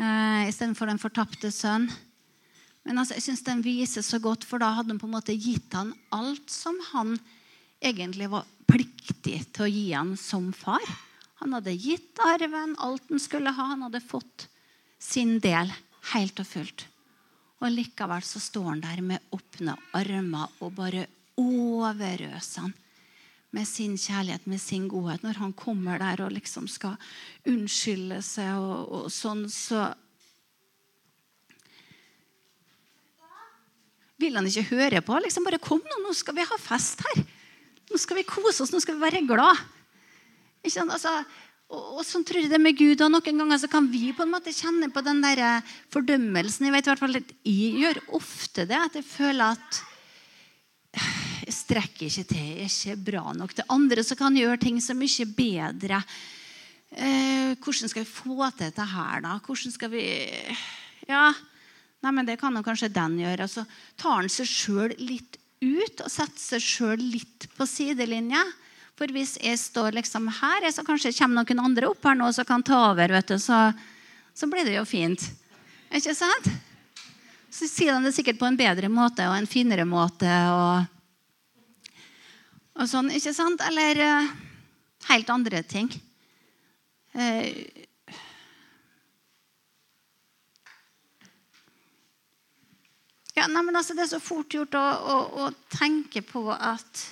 Eh, 0.00 0.48
Istedenfor 0.50 0.90
den 0.90 0.98
fortapte 0.98 1.52
sønn. 1.54 1.86
Men 2.86 2.98
altså, 2.98 3.14
jeg 3.18 3.26
synes 3.28 3.44
den 3.46 3.62
viser 3.62 4.02
så 4.02 4.18
godt, 4.22 4.46
for 4.48 4.62
da 4.62 4.72
hadde 4.78 4.94
han 4.94 5.00
på 5.02 5.06
en 5.06 5.14
måte 5.14 5.36
gitt 5.36 5.74
han 5.76 5.92
alt 6.16 6.50
som 6.50 6.78
han 6.90 7.18
egentlig 7.80 8.30
var 8.32 8.48
pliktig 8.70 9.38
til 9.54 9.66
å 9.66 9.70
gi 9.70 9.86
han 9.92 10.14
som 10.18 10.50
far. 10.56 10.84
Han 11.40 11.54
hadde 11.56 11.76
gitt 11.76 12.20
arven, 12.24 12.74
alt 12.82 13.06
han 13.08 13.22
skulle 13.22 13.52
ha. 13.56 13.70
Han 13.72 13.86
hadde 13.86 14.02
fått 14.04 14.48
sin 15.00 15.38
del 15.40 15.70
helt 16.12 16.42
og 16.42 16.48
fullt. 16.48 16.86
Og 17.60 17.72
likevel 17.72 18.24
så 18.24 18.40
står 18.40 18.68
han 18.72 18.84
der 18.84 19.00
med 19.04 19.32
åpne 19.36 19.76
armer 19.96 20.60
og 20.64 20.74
bare 20.76 21.06
overøser 21.40 22.66
han 22.66 22.74
med 23.56 23.66
sin 23.66 23.96
kjærlighet, 23.98 24.46
med 24.46 24.60
sin 24.62 24.86
godhet. 24.90 25.24
Når 25.26 25.40
han 25.42 25.52
kommer 25.58 25.98
der 25.98 26.22
og 26.24 26.34
liksom 26.34 26.68
skal 26.70 26.94
unnskylde 27.50 28.20
seg 28.22 28.54
og, 28.58 28.94
og 29.00 29.10
sånn, 29.14 29.46
så 29.50 29.88
vil 34.20 34.36
han 34.36 34.46
ikke 34.46 34.68
høre 34.74 35.02
på. 35.04 35.18
Liksom 35.24 35.46
bare 35.46 35.62
Kom 35.62 35.82
nå, 35.82 36.00
nå 36.04 36.14
skal 36.16 36.36
vi 36.36 36.46
ha 36.46 36.58
fest 36.60 37.04
her. 37.08 37.22
Nå 37.90 37.98
skal 37.98 38.20
vi 38.20 38.28
kose 38.28 38.62
oss, 38.62 38.72
nå 38.72 38.80
skal 38.82 38.98
vi 38.98 39.06
være 39.06 39.24
glad. 39.26 39.62
Ikke 40.60 40.76
sant? 40.76 40.92
Altså, 40.94 41.12
og, 41.70 41.84
og, 41.98 42.02
sånn 42.06 42.24
tror 42.26 42.42
jeg 42.42 42.52
det 42.52 42.60
med 42.62 42.78
Gud. 42.78 43.00
og 43.02 43.12
Noen 43.14 43.42
ganger 43.42 43.62
så 43.62 43.70
kan 43.70 43.88
vi 43.90 44.12
på 44.14 44.26
en 44.26 44.34
måte 44.34 44.54
kjenne 44.54 44.90
på 44.92 45.02
den 45.06 45.22
der 45.24 45.62
fordømmelsen. 45.94 46.68
Jeg 46.68 46.76
vet 46.76 46.86
i 46.86 46.92
hvert 46.92 47.02
fall 47.02 47.20
at 47.22 47.32
jeg 47.46 47.80
gjør 47.82 48.02
ofte 48.20 48.66
det. 48.68 48.78
At 48.78 48.98
jeg 48.98 49.06
føler 49.06 49.56
at 49.56 49.80
strekker 51.70 52.08
ikke 52.08 52.26
til, 52.26 52.46
jeg 52.58 52.66
er 52.66 52.72
ikke 52.74 53.10
bra 53.12 53.32
nok. 53.36 53.54
Det 53.54 53.68
andre 53.70 54.02
som 54.06 54.18
kan 54.18 54.36
gjøre 54.36 54.58
ting 54.62 54.80
så 54.82 54.96
mye 54.98 55.26
bedre. 55.36 56.02
Eh, 56.90 57.54
hvordan 57.62 57.92
skal 57.92 58.02
vi 58.02 58.10
få 58.10 58.48
til 58.50 58.66
dette 58.66 58.86
her, 58.90 59.22
da? 59.22 59.36
Hvordan 59.44 59.74
skal 59.76 59.92
vi 59.92 60.06
Ja, 61.06 61.30
nei, 62.02 62.12
men 62.12 62.26
det 62.26 62.38
kan 62.40 62.54
jo 62.54 62.64
kanskje 62.66 62.90
den 62.92 63.20
gjøre. 63.22 63.46
Så 63.48 63.64
tar 63.98 64.18
han 64.18 64.30
seg 64.30 64.50
sjøl 64.50 64.96
litt 64.98 65.38
ut 65.60 66.02
og 66.02 66.10
setter 66.10 66.40
seg 66.40 66.64
sjøl 66.64 67.06
litt 67.14 67.46
på 67.56 67.66
sidelinja. 67.68 68.42
For 68.98 69.10
hvis 69.14 69.38
jeg 69.40 69.56
står 69.56 69.94
liksom 69.96 70.28
her, 70.40 70.66
så 70.74 70.84
kanskje 70.84 71.14
kommer 71.16 71.40
noen 71.40 71.64
andre 71.70 71.88
opp 71.88 72.04
her 72.04 72.18
nå 72.18 72.28
som 72.36 72.44
kan 72.48 72.64
ta 72.66 72.90
over, 72.90 73.14
vet 73.14 73.30
du, 73.30 73.38
så, 73.40 73.70
så 74.36 74.48
blir 74.50 74.66
det 74.66 74.76
jo 74.76 74.84
fint. 74.88 75.22
Ikke 75.90 76.14
sant? 76.14 76.50
Så 77.50 77.66
sier 77.66 77.94
de 77.94 78.06
det 78.06 78.14
sikkert 78.14 78.38
på 78.38 78.46
en 78.46 78.58
bedre 78.58 78.90
måte 78.92 79.24
og 79.26 79.38
en 79.38 79.48
finere 79.48 79.86
måte. 79.88 80.28
Og, 80.28 80.99
og 82.80 82.88
sånn, 82.88 83.12
ikke 83.12 83.34
sant? 83.36 83.60
Eller 83.68 84.00
uh, 84.00 84.32
helt 85.10 85.30
andre 85.32 85.62
ting. 85.68 85.90
Uh, 87.12 87.44
ja, 93.36 93.46
nei, 93.50 93.62
men 93.66 93.76
altså, 93.76 93.96
Det 93.96 94.06
er 94.06 94.12
så 94.14 94.22
fort 94.22 94.54
gjort 94.54 94.76
å, 94.78 94.84
å, 94.84 95.16
å 95.44 95.50
tenke 95.76 96.24
på 96.24 96.46
at 96.54 97.06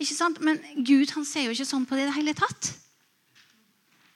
ikke 0.00 0.16
sant? 0.16 0.40
Men 0.40 0.60
Gud 0.80 1.12
han 1.12 1.26
ser 1.28 1.44
jo 1.44 1.52
ikke 1.52 1.68
sånn 1.68 1.84
på 1.84 1.98
det 1.98 2.06
i 2.06 2.08
det 2.08 2.16
hele 2.16 2.36
tatt. 2.38 2.72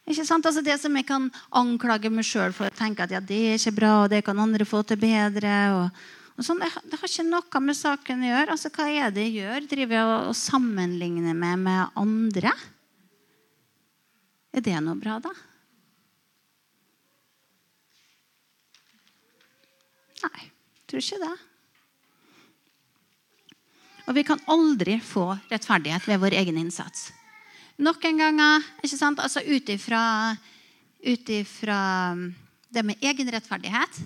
Ikke 0.09 0.25
sant? 0.25 0.47
Altså 0.49 0.63
det 0.65 0.79
som 0.81 0.95
jeg 0.97 1.05
kan 1.09 1.31
anklage 1.53 2.09
meg 2.13 2.25
sjøl 2.29 2.55
for 2.57 2.69
å 2.69 2.77
tenke 2.77 3.05
at 3.05 3.13
ja, 3.13 3.21
det 3.21 3.41
er 3.51 3.59
ikke 3.59 3.77
bra, 3.77 3.93
og 4.05 4.13
det 4.13 4.23
kan 4.25 4.41
andre 4.41 4.65
få 4.69 4.81
til 4.89 5.01
bedre. 5.01 5.57
og, 5.77 6.05
sånn, 6.43 6.59
det, 6.59 6.99
har 6.99 7.07
ikke 7.07 7.27
noe 7.29 7.61
med 7.63 7.77
saken 7.79 8.23
å 8.25 8.31
gjøre. 8.33 8.55
Altså, 8.57 8.71
Hva 8.75 8.89
er 8.91 9.13
det 9.15 9.29
jeg 9.29 9.45
gjør? 9.45 9.67
Driver 9.71 9.95
jeg 9.95 10.07
og, 10.11 10.37
sammenligner 10.39 11.37
meg 11.39 11.61
med 11.63 11.99
andre? 12.01 12.51
Er 14.55 14.65
det 14.67 14.75
noe 14.83 14.99
bra, 14.99 15.21
da? 15.23 15.31
Nei, 20.25 20.43
jeg 20.43 20.87
tror 20.91 21.05
ikke 21.05 21.23
det. 21.23 21.35
Og 24.05 24.17
vi 24.19 24.25
kan 24.27 24.43
aldri 24.53 24.99
få 25.01 25.31
rettferdighet 25.51 26.11
ved 26.11 26.21
vår 26.21 26.37
egen 26.43 26.59
innsats. 26.61 27.13
Noen 27.79 28.19
ganger 28.21 28.67
ikke 28.85 28.99
sant? 28.99 29.23
Altså 29.23 29.43
ut 29.43 29.71
ifra 29.71 30.03
det 32.75 32.83
med 32.87 33.03
egen 33.03 33.31
rettferdighet, 33.31 34.03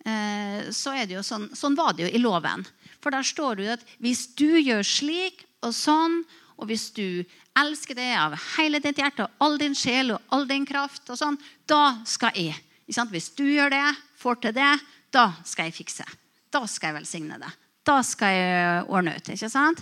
så 0.00 0.94
er 0.96 1.04
det 1.04 1.18
jo 1.18 1.22
sånn, 1.24 1.50
sånn 1.52 1.74
var 1.76 1.92
det 1.92 2.06
jo 2.06 2.12
i 2.16 2.20
loven. 2.22 2.62
For 3.04 3.12
der 3.12 3.26
står 3.26 3.58
det 3.58 3.66
jo 3.66 3.74
at 3.74 3.82
hvis 4.00 4.22
du 4.38 4.48
gjør 4.56 4.80
slik 4.86 5.42
og 5.60 5.74
sånn, 5.76 6.22
og 6.60 6.68
hvis 6.68 6.90
du 6.96 7.22
elsker 7.56 7.96
det 7.96 8.08
av 8.20 8.36
hele 8.56 8.80
ditt 8.82 9.00
hjerte 9.00 9.26
og 9.26 9.44
all 9.44 9.56
din 9.60 9.76
sjel 9.76 10.14
og 10.14 10.34
all 10.34 10.46
din 10.48 10.66
kraft, 10.68 11.06
og 11.08 11.18
sånn, 11.20 11.38
da 11.68 12.00
skal 12.08 12.36
jeg. 12.36 12.56
Hvis 12.88 13.30
du 13.36 13.46
gjør 13.46 13.72
det, 13.72 13.86
får 14.20 14.40
til 14.44 14.56
det, 14.56 14.72
da 15.14 15.30
skal 15.48 15.68
jeg 15.68 15.78
fikse. 15.80 16.06
Da 16.50 16.64
skal 16.68 16.90
jeg 16.90 17.00
velsigne 17.00 17.38
det. 17.40 17.50
Da 17.86 18.00
skal 18.06 18.34
jeg 18.34 18.84
ordne 18.90 19.16
ut. 19.16 19.32
ikke 19.32 19.50
sant? 19.52 19.80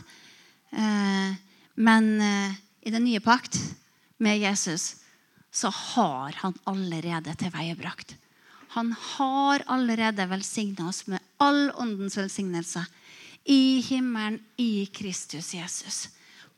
Eh, 0.71 1.35
men 1.81 2.09
eh, 2.23 2.57
i 2.87 2.95
den 2.95 3.07
nye 3.09 3.23
pakt, 3.25 3.59
med 4.19 4.41
Jesus, 4.43 4.97
så 5.55 5.71
har 5.71 6.35
han 6.41 6.57
allerede 6.67 7.35
tilveiebrakt. 7.39 8.17
Han 8.77 8.93
har 8.93 9.65
allerede 9.67 10.27
velsigna 10.29 10.89
oss 10.89 11.07
med 11.07 11.23
all 11.41 11.71
åndens 11.75 12.19
velsignelse 12.19 12.85
i 13.49 13.81
himmelen 13.81 14.41
i 14.57 14.87
Kristus 14.93 15.55
Jesus. 15.55 16.09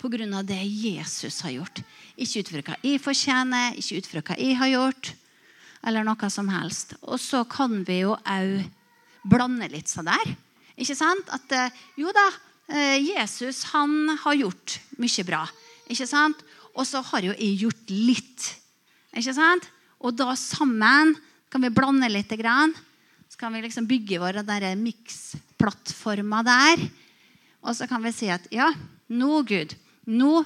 På 0.00 0.08
grunn 0.08 0.34
av 0.34 0.44
det 0.48 0.58
Jesus 0.64 1.42
har 1.44 1.54
gjort. 1.54 1.82
Ikke 2.16 2.42
ut 2.42 2.50
fra 2.50 2.62
hva 2.66 2.76
jeg 2.82 3.02
fortjener, 3.04 3.76
ikke 3.78 4.00
ut 4.00 4.10
fra 4.10 4.22
hva 4.26 4.38
jeg 4.40 4.58
har 4.58 4.72
gjort, 4.72 5.12
eller 5.86 6.04
noe 6.04 6.30
som 6.32 6.48
helst. 6.50 6.96
Og 7.06 7.20
så 7.20 7.44
kan 7.48 7.82
vi 7.86 8.00
jo 8.02 8.16
òg 8.18 8.64
blande 9.30 9.68
litt 9.70 9.92
sånn 9.92 10.08
der. 10.08 10.34
Ikke 10.80 10.96
sant? 10.96 11.28
At 11.30 11.52
eh, 11.52 11.80
jo 12.00 12.10
da, 12.16 12.26
eh, 12.72 12.96
Jesus 13.04 13.66
han 13.74 14.16
har 14.24 14.38
gjort 14.40 14.80
mye 14.98 15.26
bra. 15.28 15.44
Ikke 15.92 16.08
sant? 16.08 16.40
Og 16.74 16.86
så 16.88 17.04
har 17.12 17.26
jo 17.28 17.36
jeg 17.36 17.60
gjort 17.60 17.92
litt. 17.92 18.54
Ikke 19.14 19.36
sant? 19.36 19.68
Og 20.00 20.16
da 20.16 20.32
sammen 20.38 21.14
kan 21.50 21.62
vi 21.66 21.70
blande 21.74 22.08
litt. 22.08 22.30
Så 22.30 23.38
kan 23.38 23.52
vi 23.52 23.62
liksom 23.62 23.86
bygge 23.86 24.20
våre 24.22 24.74
miksplattformer 24.78 26.46
der. 26.46 26.84
Og 27.60 27.76
så 27.76 27.86
kan 27.90 28.02
vi 28.02 28.12
si 28.14 28.30
at 28.32 28.46
ja, 28.54 28.70
nå, 29.12 29.42
Gud 29.44 29.74
Nå 30.10 30.40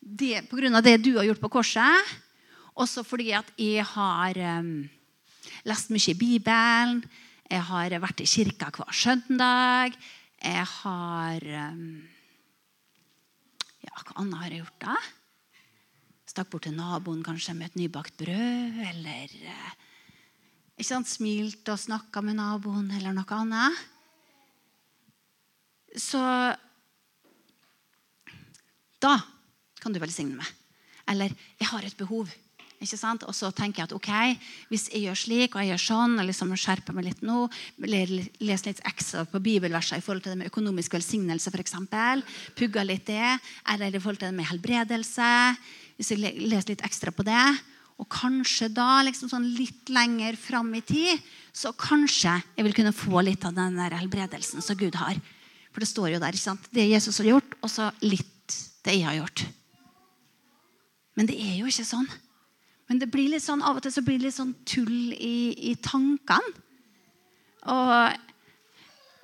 det, 0.00 0.48
På 0.50 0.58
grunn 0.58 0.74
av 0.74 0.84
det 0.86 0.98
du 1.02 1.16
har 1.16 1.26
gjort 1.26 1.42
på 1.42 1.50
korset, 1.58 2.14
også 2.78 3.02
fordi 3.06 3.32
at 3.34 3.48
jeg 3.58 3.82
har 3.88 4.38
um, 4.60 4.84
lest 5.66 5.90
mye 5.90 6.12
i 6.12 6.18
Bibelen, 6.18 7.00
jeg 7.50 7.62
har 7.70 7.94
vært 8.02 8.22
i 8.22 8.28
kirka 8.28 8.68
hver 8.76 8.94
søndag, 8.94 9.96
jeg 10.38 10.66
har 10.76 11.48
um, 11.72 12.04
Ja, 13.82 13.96
hva 13.96 14.20
annet 14.20 14.38
har 14.42 14.52
jeg 14.52 14.62
gjort, 14.62 14.78
da? 14.84 14.96
Stakk 16.30 16.52
bort 16.52 16.68
til 16.68 16.76
naboen 16.76 17.24
kanskje 17.26 17.56
med 17.56 17.72
et 17.72 17.80
nybakt 17.80 18.14
brød, 18.20 18.78
eller 18.92 19.34
uh, 19.42 19.85
ikke 20.76 20.88
sant, 20.90 21.08
Smilt 21.08 21.68
og 21.72 21.80
snakka 21.80 22.20
med 22.24 22.36
naboen, 22.36 22.90
eller 22.92 23.14
noe 23.16 23.38
annet. 23.40 23.84
Så 25.96 26.20
da 29.00 29.14
kan 29.80 29.94
du 29.94 30.00
velsigne 30.02 30.36
meg. 30.36 30.50
Eller 31.08 31.32
'jeg 31.58 31.68
har 31.68 31.84
et 31.84 31.96
behov'. 31.96 32.34
Ikke 32.76 32.98
sant? 32.98 33.22
Og 33.24 33.34
så 33.34 33.48
tenker 33.54 33.80
jeg 33.80 33.88
at 33.88 33.96
ok, 33.96 34.10
hvis 34.68 34.90
jeg 34.92 35.06
gjør 35.06 35.16
slik 35.16 35.54
og 35.54 35.62
jeg 35.62 35.70
gjør 35.70 35.84
sånn, 35.86 36.18
og 36.20 36.26
liksom 36.26 36.52
skjerper 36.56 36.92
meg 36.92 37.04
litt 37.04 37.22
nå, 37.22 37.48
leser 37.78 38.66
litt 38.68 38.82
ekstra 38.84 39.24
på 39.24 39.40
bibelverser 39.40 39.96
i 39.96 40.04
forhold 40.04 40.22
til 40.22 40.34
det 40.34 40.38
med 40.38 40.50
økonomisk 40.50 40.92
velsignelse, 40.92 41.50
f.eks., 41.50 41.72
pugger 42.54 42.84
litt 42.84 43.06
det, 43.06 43.40
eller 43.72 43.94
i 43.94 43.98
forhold 43.98 44.18
til 44.18 44.28
det 44.28 44.36
med 44.36 44.50
helbredelse, 44.50 45.56
hvis 45.96 46.12
jeg 46.12 46.18
leser 46.20 46.68
litt 46.74 46.84
ekstra 46.84 47.10
på 47.16 47.24
det, 47.24 47.46
og 47.96 48.08
kanskje 48.12 48.68
da, 48.76 49.00
liksom 49.06 49.30
sånn 49.30 49.46
litt 49.56 49.88
lenger 49.92 50.36
fram 50.36 50.68
i 50.76 50.82
tid, 50.84 51.22
så 51.56 51.72
kanskje 51.72 52.34
jeg 52.58 52.66
vil 52.66 52.76
kunne 52.76 52.92
få 52.92 53.22
litt 53.24 53.46
av 53.48 53.56
den 53.56 53.78
der 53.80 53.96
helbredelsen 53.96 54.64
som 54.64 54.76
Gud 54.76 54.98
har. 55.00 55.16
For 55.72 55.80
det 55.80 55.88
står 55.88 56.10
jo 56.12 56.20
der. 56.20 56.36
ikke 56.36 56.44
sant? 56.44 56.68
Det 56.72 56.84
Jesus 56.84 57.18
har 57.22 57.30
gjort, 57.32 57.56
og 57.64 57.72
så 57.72 57.88
litt 58.04 58.56
det 58.84 58.98
jeg 58.98 59.08
har 59.08 59.16
gjort. 59.16 59.46
Men 61.16 61.28
det 61.30 61.38
er 61.40 61.56
jo 61.56 61.70
ikke 61.70 61.88
sånn. 61.88 62.08
Men 62.86 63.00
det 63.00 63.08
blir 63.10 63.32
litt 63.32 63.44
sånn, 63.44 63.64
av 63.64 63.80
og 63.80 63.84
til 63.84 63.94
så 63.94 64.04
blir 64.04 64.20
det 64.20 64.28
litt 64.28 64.36
sånn 64.36 64.54
tull 64.68 65.14
i, 65.16 65.72
i 65.72 65.74
tankene. 65.80 66.64
Og 67.66 67.92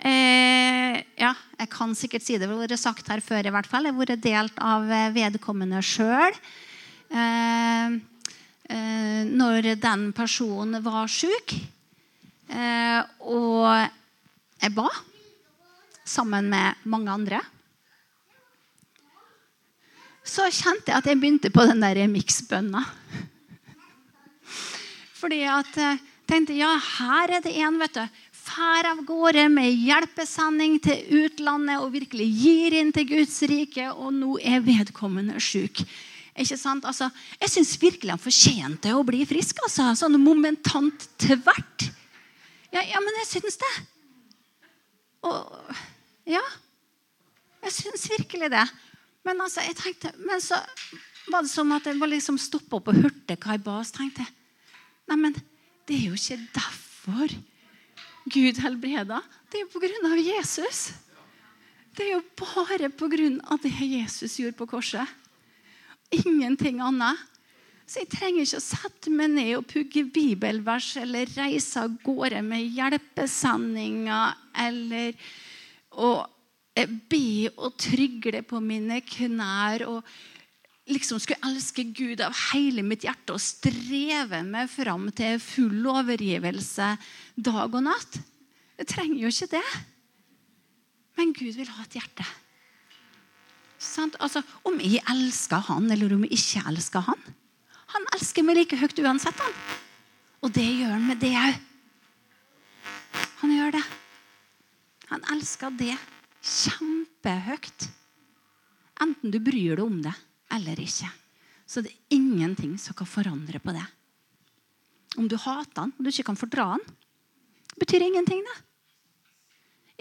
eh, 0.03 0.97
ja, 1.21 1.35
jeg 1.61 1.71
kan 1.71 1.93
sikkert 1.95 2.25
si 2.25 2.39
det. 2.39 2.49
Det 2.49 2.51
har 2.57 2.65
vært 2.65 2.81
sagt 2.81 3.13
her 3.13 3.23
før 3.23 3.47
i 3.47 3.53
hvert 3.55 3.69
fall. 3.69 3.85
Det 3.87 3.93
har 3.93 4.01
vært 4.01 4.25
delt 4.25 4.65
av 4.65 4.89
vedkommende 5.15 5.85
sjøl. 5.85 6.41
Eh, 7.13 8.01
når 8.73 9.75
den 9.81 10.11
personen 10.17 10.83
var 10.85 11.11
sjuk. 11.11 11.55
Eh, 12.53 13.01
og 13.25 13.65
jeg 14.61 14.75
ba 14.77 14.89
sammen 16.05 16.51
med 16.53 16.85
mange 16.85 17.13
andre. 17.13 17.41
Så 20.23 20.47
kjente 20.53 20.93
jeg 20.93 20.99
at 20.99 21.09
jeg 21.09 21.21
begynte 21.21 21.51
på 21.53 21.65
den 21.67 21.83
der 21.83 22.05
miksbønna. 22.11 22.83
Fordi 25.21 25.41
at 25.49 25.79
jeg 25.79 25.97
eh, 25.97 26.05
tenkte 26.29 26.57
ja, 26.57 26.71
her 26.77 27.39
er 27.39 27.43
det 27.45 27.55
en 27.61 27.81
vet 27.81 27.97
du, 27.97 28.21
fær 28.43 28.89
av 28.91 29.03
gårde 29.07 29.47
med 29.53 29.73
hjelpesending 29.87 30.79
til 30.83 31.25
utlandet 31.25 31.83
og 31.83 31.93
virkelig 31.95 32.29
gir 32.43 32.77
inn 32.79 32.93
til 32.95 33.09
Guds 33.11 33.37
rike, 33.49 33.91
og 33.93 34.13
nå 34.17 34.37
er 34.41 34.65
vedkommende 34.65 35.41
sjuk. 35.43 35.85
Ikke 36.33 36.57
sant? 36.57 36.87
Altså, 36.89 37.11
jeg 37.43 37.53
syns 37.53 37.75
virkelig 37.81 38.15
han 38.15 38.23
fortjente 38.23 38.95
å 38.97 39.05
bli 39.05 39.25
frisk. 39.29 39.61
Altså. 39.67 39.91
Sånn 39.99 40.17
momentant 40.23 41.09
tvert. 41.21 41.89
Ja, 42.73 42.81
ja, 42.89 43.01
men 43.05 43.19
jeg 43.21 43.31
syns 43.35 43.61
det. 43.61 43.73
Og 45.29 45.75
Ja. 46.29 46.43
Jeg 47.63 47.75
syns 47.77 48.09
virkelig 48.11 48.49
det. 48.51 48.65
Men 49.23 49.41
altså, 49.45 49.63
jeg 49.63 49.77
tenkte, 49.79 50.11
men 50.19 50.41
så 50.43 50.57
var 51.31 51.45
det 51.45 51.53
som 51.53 51.71
at 51.77 51.85
jeg 51.87 52.01
var 52.01 52.11
liksom 52.11 52.39
stoppa 52.41 52.81
opp 52.81 52.91
og 52.91 52.99
hørte 53.05 53.37
hva 53.39 53.55
jeg 53.55 53.63
ba. 53.63 53.77
Så 53.87 54.01
tenkte 54.01 54.25
jeg 54.25 54.39
Nei, 55.11 55.17
men 55.19 55.35
det 55.87 55.97
er 55.99 56.05
jo 56.09 56.17
ikke 56.17 56.39
derfor 56.55 57.33
Gud 58.33 58.59
helbreda. 58.63 59.19
Det 59.51 59.59
er 59.59 59.65
jo 59.65 59.73
på 59.75 59.83
grunn 59.83 60.07
av 60.09 60.21
Jesus. 60.23 60.83
Det 61.93 62.07
er 62.07 62.13
jo 62.15 62.23
bare 62.39 62.89
på 62.95 63.09
grunn 63.13 63.41
av 63.51 63.61
det 63.63 63.73
Jesus 63.75 64.39
gjorde 64.41 64.57
på 64.59 64.69
korset. 64.71 65.07
Ingenting 66.13 66.83
annet. 66.85 67.29
Så 67.87 68.03
jeg 68.03 68.13
trenger 68.13 68.47
ikke 68.47 68.61
å 68.61 68.65
sette 68.65 69.13
meg 69.13 69.33
ned 69.35 69.55
og 69.59 69.67
pugge 69.69 70.05
bibelvers 70.15 70.95
eller 71.01 71.29
reise 71.37 71.83
av 71.83 71.97
gårde 72.05 72.41
med 72.47 72.71
hjelpesendinger 72.77 74.37
eller 74.65 75.19
å 75.93 76.13
be 77.11 77.51
og 77.53 77.75
trygle 77.81 78.41
på 78.49 78.63
mine 78.65 79.03
knær 79.05 79.85
og 79.91 80.15
liksom 80.89 81.21
skulle 81.21 81.51
elske 81.51 81.85
Gud 81.95 82.23
av 82.25 82.35
hele 82.53 82.85
mitt 82.87 83.05
hjerte 83.07 83.37
og 83.37 83.43
streve 83.43 84.41
meg 84.47 84.71
fram 84.73 85.11
til 85.15 85.41
full 85.43 85.85
overgivelse 85.93 86.95
dag 87.37 87.77
og 87.77 87.85
natt. 87.87 88.19
Jeg 88.81 88.89
trenger 88.95 89.21
jo 89.21 89.33
ikke 89.35 89.53
det. 89.59 89.67
Men 91.19 91.35
Gud 91.37 91.59
vil 91.59 91.71
ha 91.77 91.85
et 91.85 91.99
hjerte. 92.01 92.27
Altså, 94.23 94.43
om 94.65 94.79
jeg 94.81 95.03
elsker 95.11 95.65
han, 95.67 95.91
eller 95.91 96.15
om 96.15 96.23
jeg 96.27 96.39
ikke 96.39 96.63
elsker 96.71 97.03
han. 97.09 97.25
Han 97.93 98.07
elsker 98.17 98.47
meg 98.47 98.61
like 98.61 98.79
høyt 98.79 99.01
uansett. 99.03 99.39
han. 99.39 99.57
Og 100.43 100.53
det 100.55 100.67
gjør 100.67 100.95
han 100.95 101.07
med 101.07 101.21
det 101.23 101.35
òg. 101.39 101.59
Han 103.43 103.55
gjør 103.57 103.75
det. 103.75 103.83
Han 105.11 105.25
elsker 105.35 105.75
det 105.79 105.97
kjempehøyt. 106.43 107.89
Enten 109.03 109.35
du 109.35 109.39
bryr 109.43 109.77
deg 109.77 109.85
om 109.85 109.99
det 110.03 110.15
eller 110.53 110.79
ikke. 110.81 111.11
Så 111.67 111.83
det 111.83 111.93
er 111.93 112.17
ingenting 112.19 112.77
som 112.79 112.97
kan 112.97 113.09
forandre 113.09 113.61
på 113.63 113.75
det. 113.75 113.85
Om 115.19 115.29
du 115.29 115.37
hater 115.37 115.85
han 115.85 115.93
og 115.97 116.05
du 116.05 116.11
ikke 116.11 116.27
kan 116.31 116.39
fordra 116.39 116.73
han, 116.75 116.85
betyr 117.81 118.05
ingenting. 118.05 118.43
det. 118.45 118.59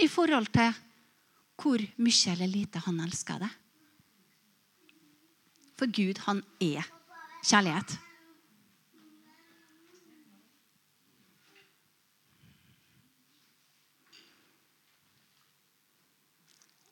I 0.06 0.08
forhold 0.08 0.52
til 0.54 0.74
hvor 1.62 1.82
mye 2.02 2.34
eller 2.34 2.50
lite 2.50 2.80
han 2.80 3.00
elsker 3.04 3.40
det. 3.40 3.52
For 5.82 5.90
Gud, 5.90 6.20
han 6.28 6.44
er 6.62 6.86
kjærlighet. 7.42 7.96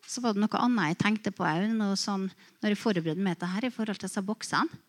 Så 0.10 0.24
var 0.26 0.34
det 0.34 0.42
noe 0.42 0.58
annet 0.58 0.90
jeg 0.90 1.00
tenkte 1.04 1.30
på 1.30 1.46
òg 1.46 1.70
når 1.70 1.94
jeg 1.94 2.82
forberedte 2.82 3.22
meg 3.22 3.38
til 3.38 3.46
dette, 3.46 3.70
i 3.70 3.76
forhold 3.78 4.02
til 4.02 4.10
disse 4.10 4.26
boksene. 4.26 4.82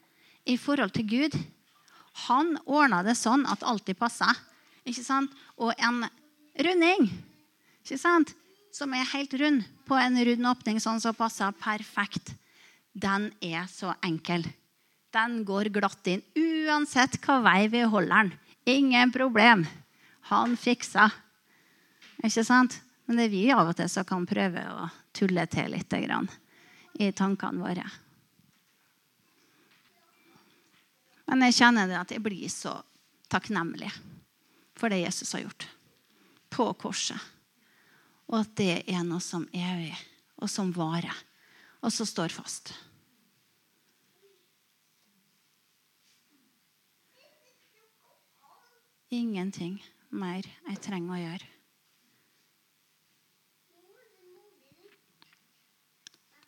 I 0.49 0.57
forhold 0.57 0.97
til 0.97 1.05
Gud. 1.05 1.37
Han 2.25 2.57
ordna 2.65 3.05
det 3.05 3.19
sånn 3.21 3.45
at 3.45 3.61
alltid 3.69 4.01
passa. 4.01 4.33
Ikke 4.89 5.05
sant? 5.05 5.29
Og 5.61 5.77
en 5.77 6.07
runding 6.57 7.11
ikke 7.85 8.01
sant? 8.01 8.33
som 8.73 8.93
er 8.95 9.09
helt 9.13 9.33
rund, 9.35 9.65
på 9.85 9.97
en 9.99 10.15
rund 10.25 10.47
åpning 10.47 10.77
sånn 10.81 11.01
som 11.03 11.17
passer 11.19 11.51
perfekt 11.59 12.31
den 12.93 13.31
er 13.41 13.67
så 13.71 13.95
enkel. 14.03 14.45
Den 15.11 15.45
går 15.45 15.71
glatt 15.75 16.07
inn 16.11 16.23
uansett 16.39 17.19
hva 17.25 17.41
vei 17.45 17.69
vi 17.71 17.83
holder 17.83 18.31
den. 18.31 18.33
Ingen 18.71 19.13
problem. 19.13 19.65
Han 20.31 20.57
fiksa. 20.57 21.09
Ikke 22.23 22.45
sant? 22.47 22.81
Men 23.07 23.19
det 23.19 23.27
er 23.27 23.33
vi 23.33 23.47
av 23.51 23.73
og 23.73 23.75
til 23.79 23.89
som 23.91 24.07
kan 24.07 24.27
prøve 24.29 24.63
å 24.71 24.87
tulle 25.17 25.47
til 25.51 25.73
litt 25.73 25.97
i 27.01 27.11
tankene 27.17 27.65
våre. 27.65 27.87
Men 31.31 31.47
jeg 31.47 31.59
kjenner 31.59 31.91
det 31.91 31.99
at 31.99 32.13
jeg 32.15 32.23
blir 32.23 32.47
så 32.51 32.77
takknemlig 33.31 33.91
for 34.79 34.91
det 34.91 35.03
Jesus 35.05 35.33
har 35.35 35.45
gjort 35.45 35.67
på 36.51 36.67
korset. 36.79 37.19
Og 38.31 38.43
at 38.43 38.55
det 38.59 38.75
er 38.91 39.03
noe 39.07 39.23
som 39.23 39.47
er 39.55 39.75
evig, 39.75 39.99
og 40.39 40.51
som 40.51 40.71
varer 40.75 41.15
og 41.81 41.93
så 41.93 42.07
står 42.09 42.35
fast. 42.35 42.75
Ingenting 49.11 49.81
mer 50.15 50.45
jeg 50.45 50.83
trenger 50.85 51.17
å 51.17 51.23
gjøre. 51.23 51.49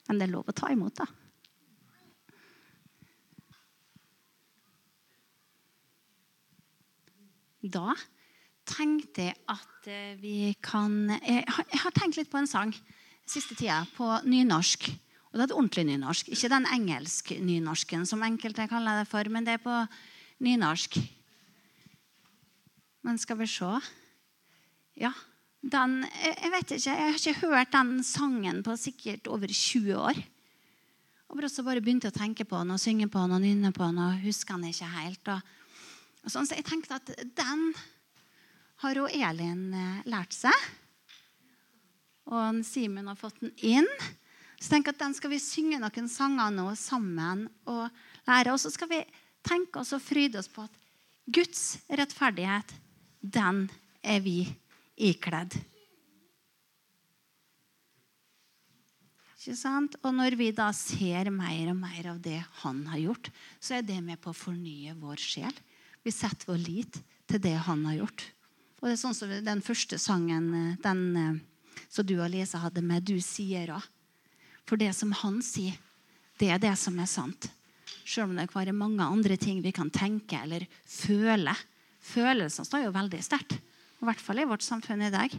Men 0.07 0.19
det 0.21 0.27
er 0.27 0.33
lov 0.35 0.51
å 0.51 0.55
ta 0.55 0.69
imot, 0.75 0.99
da. 0.99 1.07
Da 7.63 7.95
tenkte 8.67 9.29
jeg 9.29 9.39
at 9.51 9.87
eh, 9.91 10.17
vi 10.19 10.51
kan 10.63 11.13
eh, 11.15 11.45
Jeg 11.47 11.81
har 11.85 11.95
tenkt 11.95 12.19
litt 12.19 12.31
på 12.31 12.41
en 12.41 12.51
sang 12.51 12.73
siste 13.23 13.55
tida, 13.55 13.85
på 13.95 14.09
nynorsk. 14.27 14.89
Og 15.33 15.39
det 15.39 15.47
er 15.47 15.49
et 15.49 15.57
ordentlig 15.57 15.85
nynorsk. 15.89 16.29
Ikke 16.29 16.51
den 16.53 16.69
engelsk-nynorsken 16.69 18.05
som 18.09 18.25
enkelte 18.27 18.69
kaller 18.69 19.01
det 19.01 19.09
for, 19.09 19.25
men 19.33 19.47
det 19.47 19.57
er 19.57 19.63
på 19.65 19.77
nynorsk. 20.45 20.99
Men 23.03 23.19
skal 23.19 23.41
vi 23.41 23.49
se 23.51 23.81
Ja. 25.01 25.13
Den, 25.63 26.03
jeg 26.03 26.51
vet 26.51 26.71
ikke, 26.75 26.91
jeg 26.91 27.13
har 27.15 27.19
ikke 27.19 27.47
hørt 27.47 27.73
den 27.73 28.03
sangen 28.03 28.65
på 28.67 28.75
sikkert 28.77 29.29
over 29.31 29.47
20 29.47 29.95
år. 29.95 30.19
Og 31.31 31.45
så 31.49 31.63
bare 31.63 31.81
begynte 31.81 32.11
å 32.11 32.15
tenke 32.15 32.45
på 32.45 32.59
den 32.59 32.75
og 32.75 32.81
synge 32.83 33.07
på 33.09 33.23
den 33.23 33.37
og 33.39 33.41
nynne 33.41 33.71
på 33.73 33.87
den. 33.87 33.99
og 33.99 34.21
husker 34.21 34.59
den 34.59 34.69
ikke 34.69 34.91
helt. 34.91 35.29
Og, 35.29 35.41
og 36.25 36.35
sånn, 36.35 36.47
så 36.47 36.59
jeg 36.59 36.67
tenkte 36.67 36.99
at 36.99 37.15
den 37.39 37.71
har 38.83 38.99
jo 38.99 39.07
Elin 39.07 39.73
eh, 39.73 40.03
lært 40.11 40.35
seg. 40.35 40.67
Og 42.27 42.61
Simen 42.67 43.07
har 43.07 43.17
fått 43.17 43.41
den 43.41 43.55
inn. 43.63 43.89
Så 44.63 44.71
tenk 44.71 44.93
at 44.93 45.01
den 45.01 45.15
skal 45.17 45.33
vi 45.33 45.41
synge 45.43 45.81
noen 45.83 46.07
sanger 46.11 46.53
nå 46.55 46.69
sammen 46.79 47.49
og 47.67 47.89
lære. 48.29 48.55
Og 48.55 48.61
så 48.63 48.71
skal 48.71 48.91
vi 48.93 49.01
tenke 49.43 49.83
oss 49.83 49.91
og 49.97 50.05
fryde 50.05 50.39
oss 50.39 50.51
på 50.53 50.63
at 50.63 50.77
Guds 51.33 51.81
rettferdighet, 51.91 52.71
den 53.23 53.67
er 54.03 54.23
vi 54.23 54.45
ikledd. 54.99 55.57
Ikke 59.43 59.57
sant? 59.59 59.97
Og 60.07 60.15
når 60.15 60.37
vi 60.39 60.51
da 60.55 60.69
ser 60.77 61.33
mer 61.35 61.73
og 61.73 61.81
mer 61.81 62.13
av 62.13 62.21
det 62.23 62.39
han 62.63 62.85
har 62.93 63.01
gjort, 63.03 63.31
så 63.59 63.81
er 63.81 63.87
det 63.87 63.99
med 64.05 64.21
på 64.23 64.31
å 64.31 64.39
fornye 64.39 64.95
vår 64.99 65.19
sjel. 65.19 65.57
Vi 66.07 66.15
setter 66.15 66.53
vår 66.53 66.63
lit 66.63 67.01
til 67.31 67.43
det 67.43 67.57
han 67.67 67.83
har 67.89 68.05
gjort. 68.05 68.23
Og 68.79 68.87
det 68.87 68.95
er 68.95 69.03
sånn 69.03 69.19
som 69.19 69.33
Den 69.43 69.63
første 69.63 69.99
sangen 69.99 70.47
eh, 70.59 70.79
den 70.83 71.03
eh, 71.19 71.43
som 71.91 72.07
du 72.07 72.17
og 72.21 72.31
Lisa 72.31 72.63
hadde 72.63 72.83
med 72.83 73.03
'Du 73.07 73.19
sier' 73.19 73.75
òg. 73.75 73.83
For 74.73 74.81
det 74.81 74.95
som 74.97 75.11
han 75.13 75.35
sier, 75.45 75.75
det 76.41 76.47
er 76.49 76.61
det 76.63 76.73
som 76.81 76.97
er 76.97 77.09
sant. 77.11 77.45
Selv 78.09 78.31
om 78.31 78.39
det 78.39 78.47
kan 78.49 78.63
være 78.63 78.73
mange 78.73 79.05
andre 79.05 79.37
ting 79.37 79.59
vi 79.61 79.69
kan 79.69 79.91
tenke 79.93 80.39
eller 80.41 80.65
føle. 80.89 81.53
Følelsene 82.01 82.65
står 82.65 82.87
jo 82.87 82.95
veldig 82.95 83.21
sterkt. 83.21 83.53
I 84.01 84.09
hvert 84.09 84.23
fall 84.25 84.41
i 84.41 84.47
vårt 84.49 84.65
samfunn 84.65 85.05
i 85.05 85.11
dag. 85.13 85.37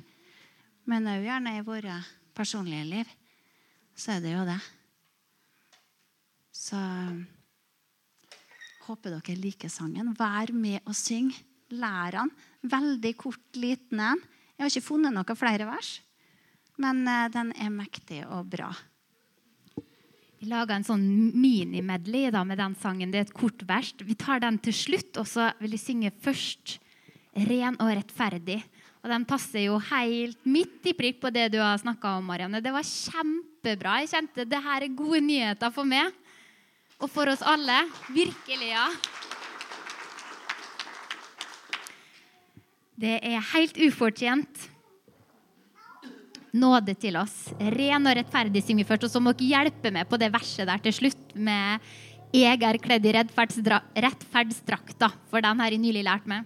Men 0.86 1.10
òg 1.10 1.26
gjerne 1.26 1.56
i 1.58 1.65
våre 1.65 1.98
personlige 2.38 2.86
liv. 2.91 3.15
Så 3.98 4.13
er 4.13 4.22
det 4.22 4.36
jo 4.36 4.46
det. 4.52 4.60
Så 6.54 6.86
håper 8.86 9.17
dere 9.17 9.41
liker 9.41 9.74
sangen. 9.80 10.13
Vær 10.13 10.54
med 10.54 10.78
og 10.86 10.93
syng. 10.93 11.34
Lær 11.74 12.19
den. 12.19 12.36
Veldig 12.69 13.17
kort, 13.17 13.46
liten 13.58 13.98
en. 13.98 14.26
Jeg 14.54 14.67
har 14.67 14.76
ikke 14.78 14.91
funnet 14.93 15.17
noen 15.17 15.41
flere 15.41 15.74
vers, 15.74 15.96
men 16.78 17.08
eh, 17.10 17.30
den 17.34 17.56
er 17.58 17.74
mektig 17.74 18.28
og 18.30 18.46
bra. 18.54 18.69
Vi 20.43 20.49
laga 20.51 20.75
en 20.75 20.84
sånn 20.84 21.03
minimedley 21.39 22.27
med 22.43 22.58
den 22.60 22.73
sangen. 22.75 23.13
Det 23.13 23.19
er 23.21 23.27
et 23.29 23.38
kort 23.38 23.62
vers. 23.63 23.93
Vi 24.03 24.12
tar 24.19 24.41
den 24.43 24.58
til 24.60 24.73
slutt, 24.75 25.15
og 25.21 25.23
så 25.29 25.45
vil 25.62 25.77
jeg 25.77 25.79
synge 25.79 26.10
først 26.19 26.73
ren 27.47 27.77
og 27.79 27.93
rettferdig. 27.93 28.58
Og 29.06 29.08
den 29.13 29.23
passer 29.23 29.69
jo 29.69 29.77
helt 29.88 30.41
midt 30.43 30.84
i 30.91 30.95
prikk 30.99 31.21
på 31.21 31.32
det 31.32 31.45
du 31.53 31.62
har 31.63 31.79
snakka 31.79 32.17
om, 32.17 32.27
Marianne. 32.27 32.60
Det 32.60 32.75
var 32.75 32.84
kjempebra. 32.84 34.01
Jeg 34.03 34.12
kjente 34.17 34.47
det 34.51 34.62
her 34.67 34.84
er 34.84 34.99
gode 34.99 35.23
nyheter 35.23 35.71
for 35.71 35.88
meg 35.88 36.12
og 36.99 37.08
for 37.08 37.32
oss 37.32 37.45
alle. 37.47 37.79
Virkelig, 38.12 38.73
ja. 38.73 38.89
Det 42.99 43.15
er 43.32 43.51
helt 43.53 43.79
ufortjent. 43.88 44.72
Nåde 46.54 46.94
til 47.02 47.16
oss. 47.18 47.50
Ren 47.58 48.06
og 48.06 48.13
rettferdig 48.20 48.62
synger 48.62 48.84
vi 48.84 48.89
først. 48.92 49.08
Og 49.08 49.13
så 49.16 49.22
må 49.24 49.34
dere 49.34 49.66
hjelpe 49.66 49.89
meg 49.94 50.06
på 50.10 50.20
det 50.22 50.30
verset 50.34 50.70
der 50.70 50.78
til 50.86 50.94
slutt 50.94 51.34
med 51.34 51.82
'Jeg 52.34 52.62
er 52.62 52.78
kledd 52.78 53.06
i 53.06 53.13
rettferdsdrakta', 53.13 55.12
for 55.30 55.42
den 55.42 55.60
har 55.60 55.70
jeg 55.70 55.80
nylig 55.80 56.04
lært 56.04 56.26
meg. 56.26 56.46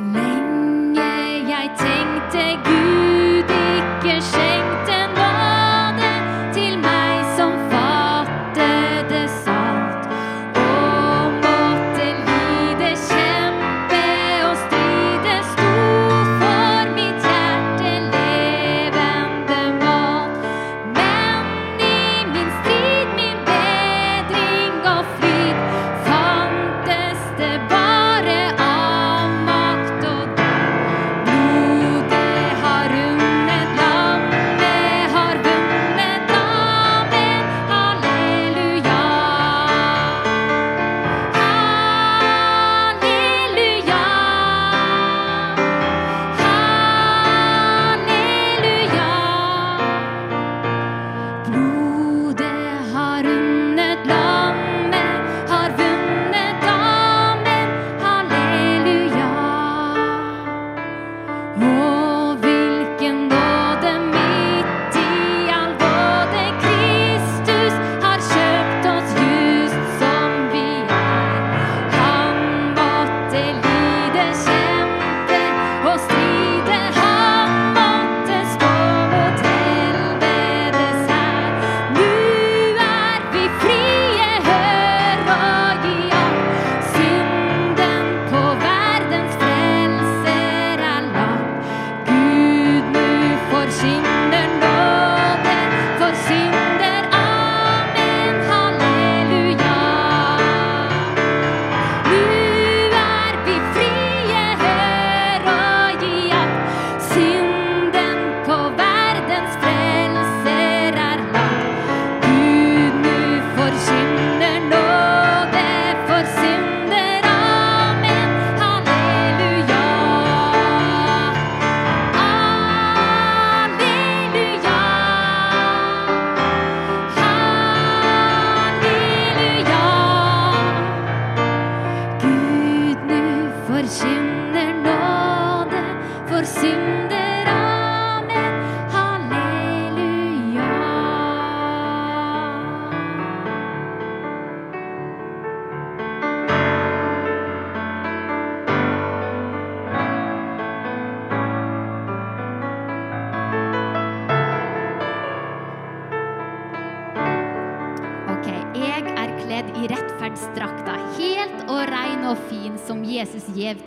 name. 0.00 0.31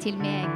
Til 0.05 0.17
meg. 0.21 0.54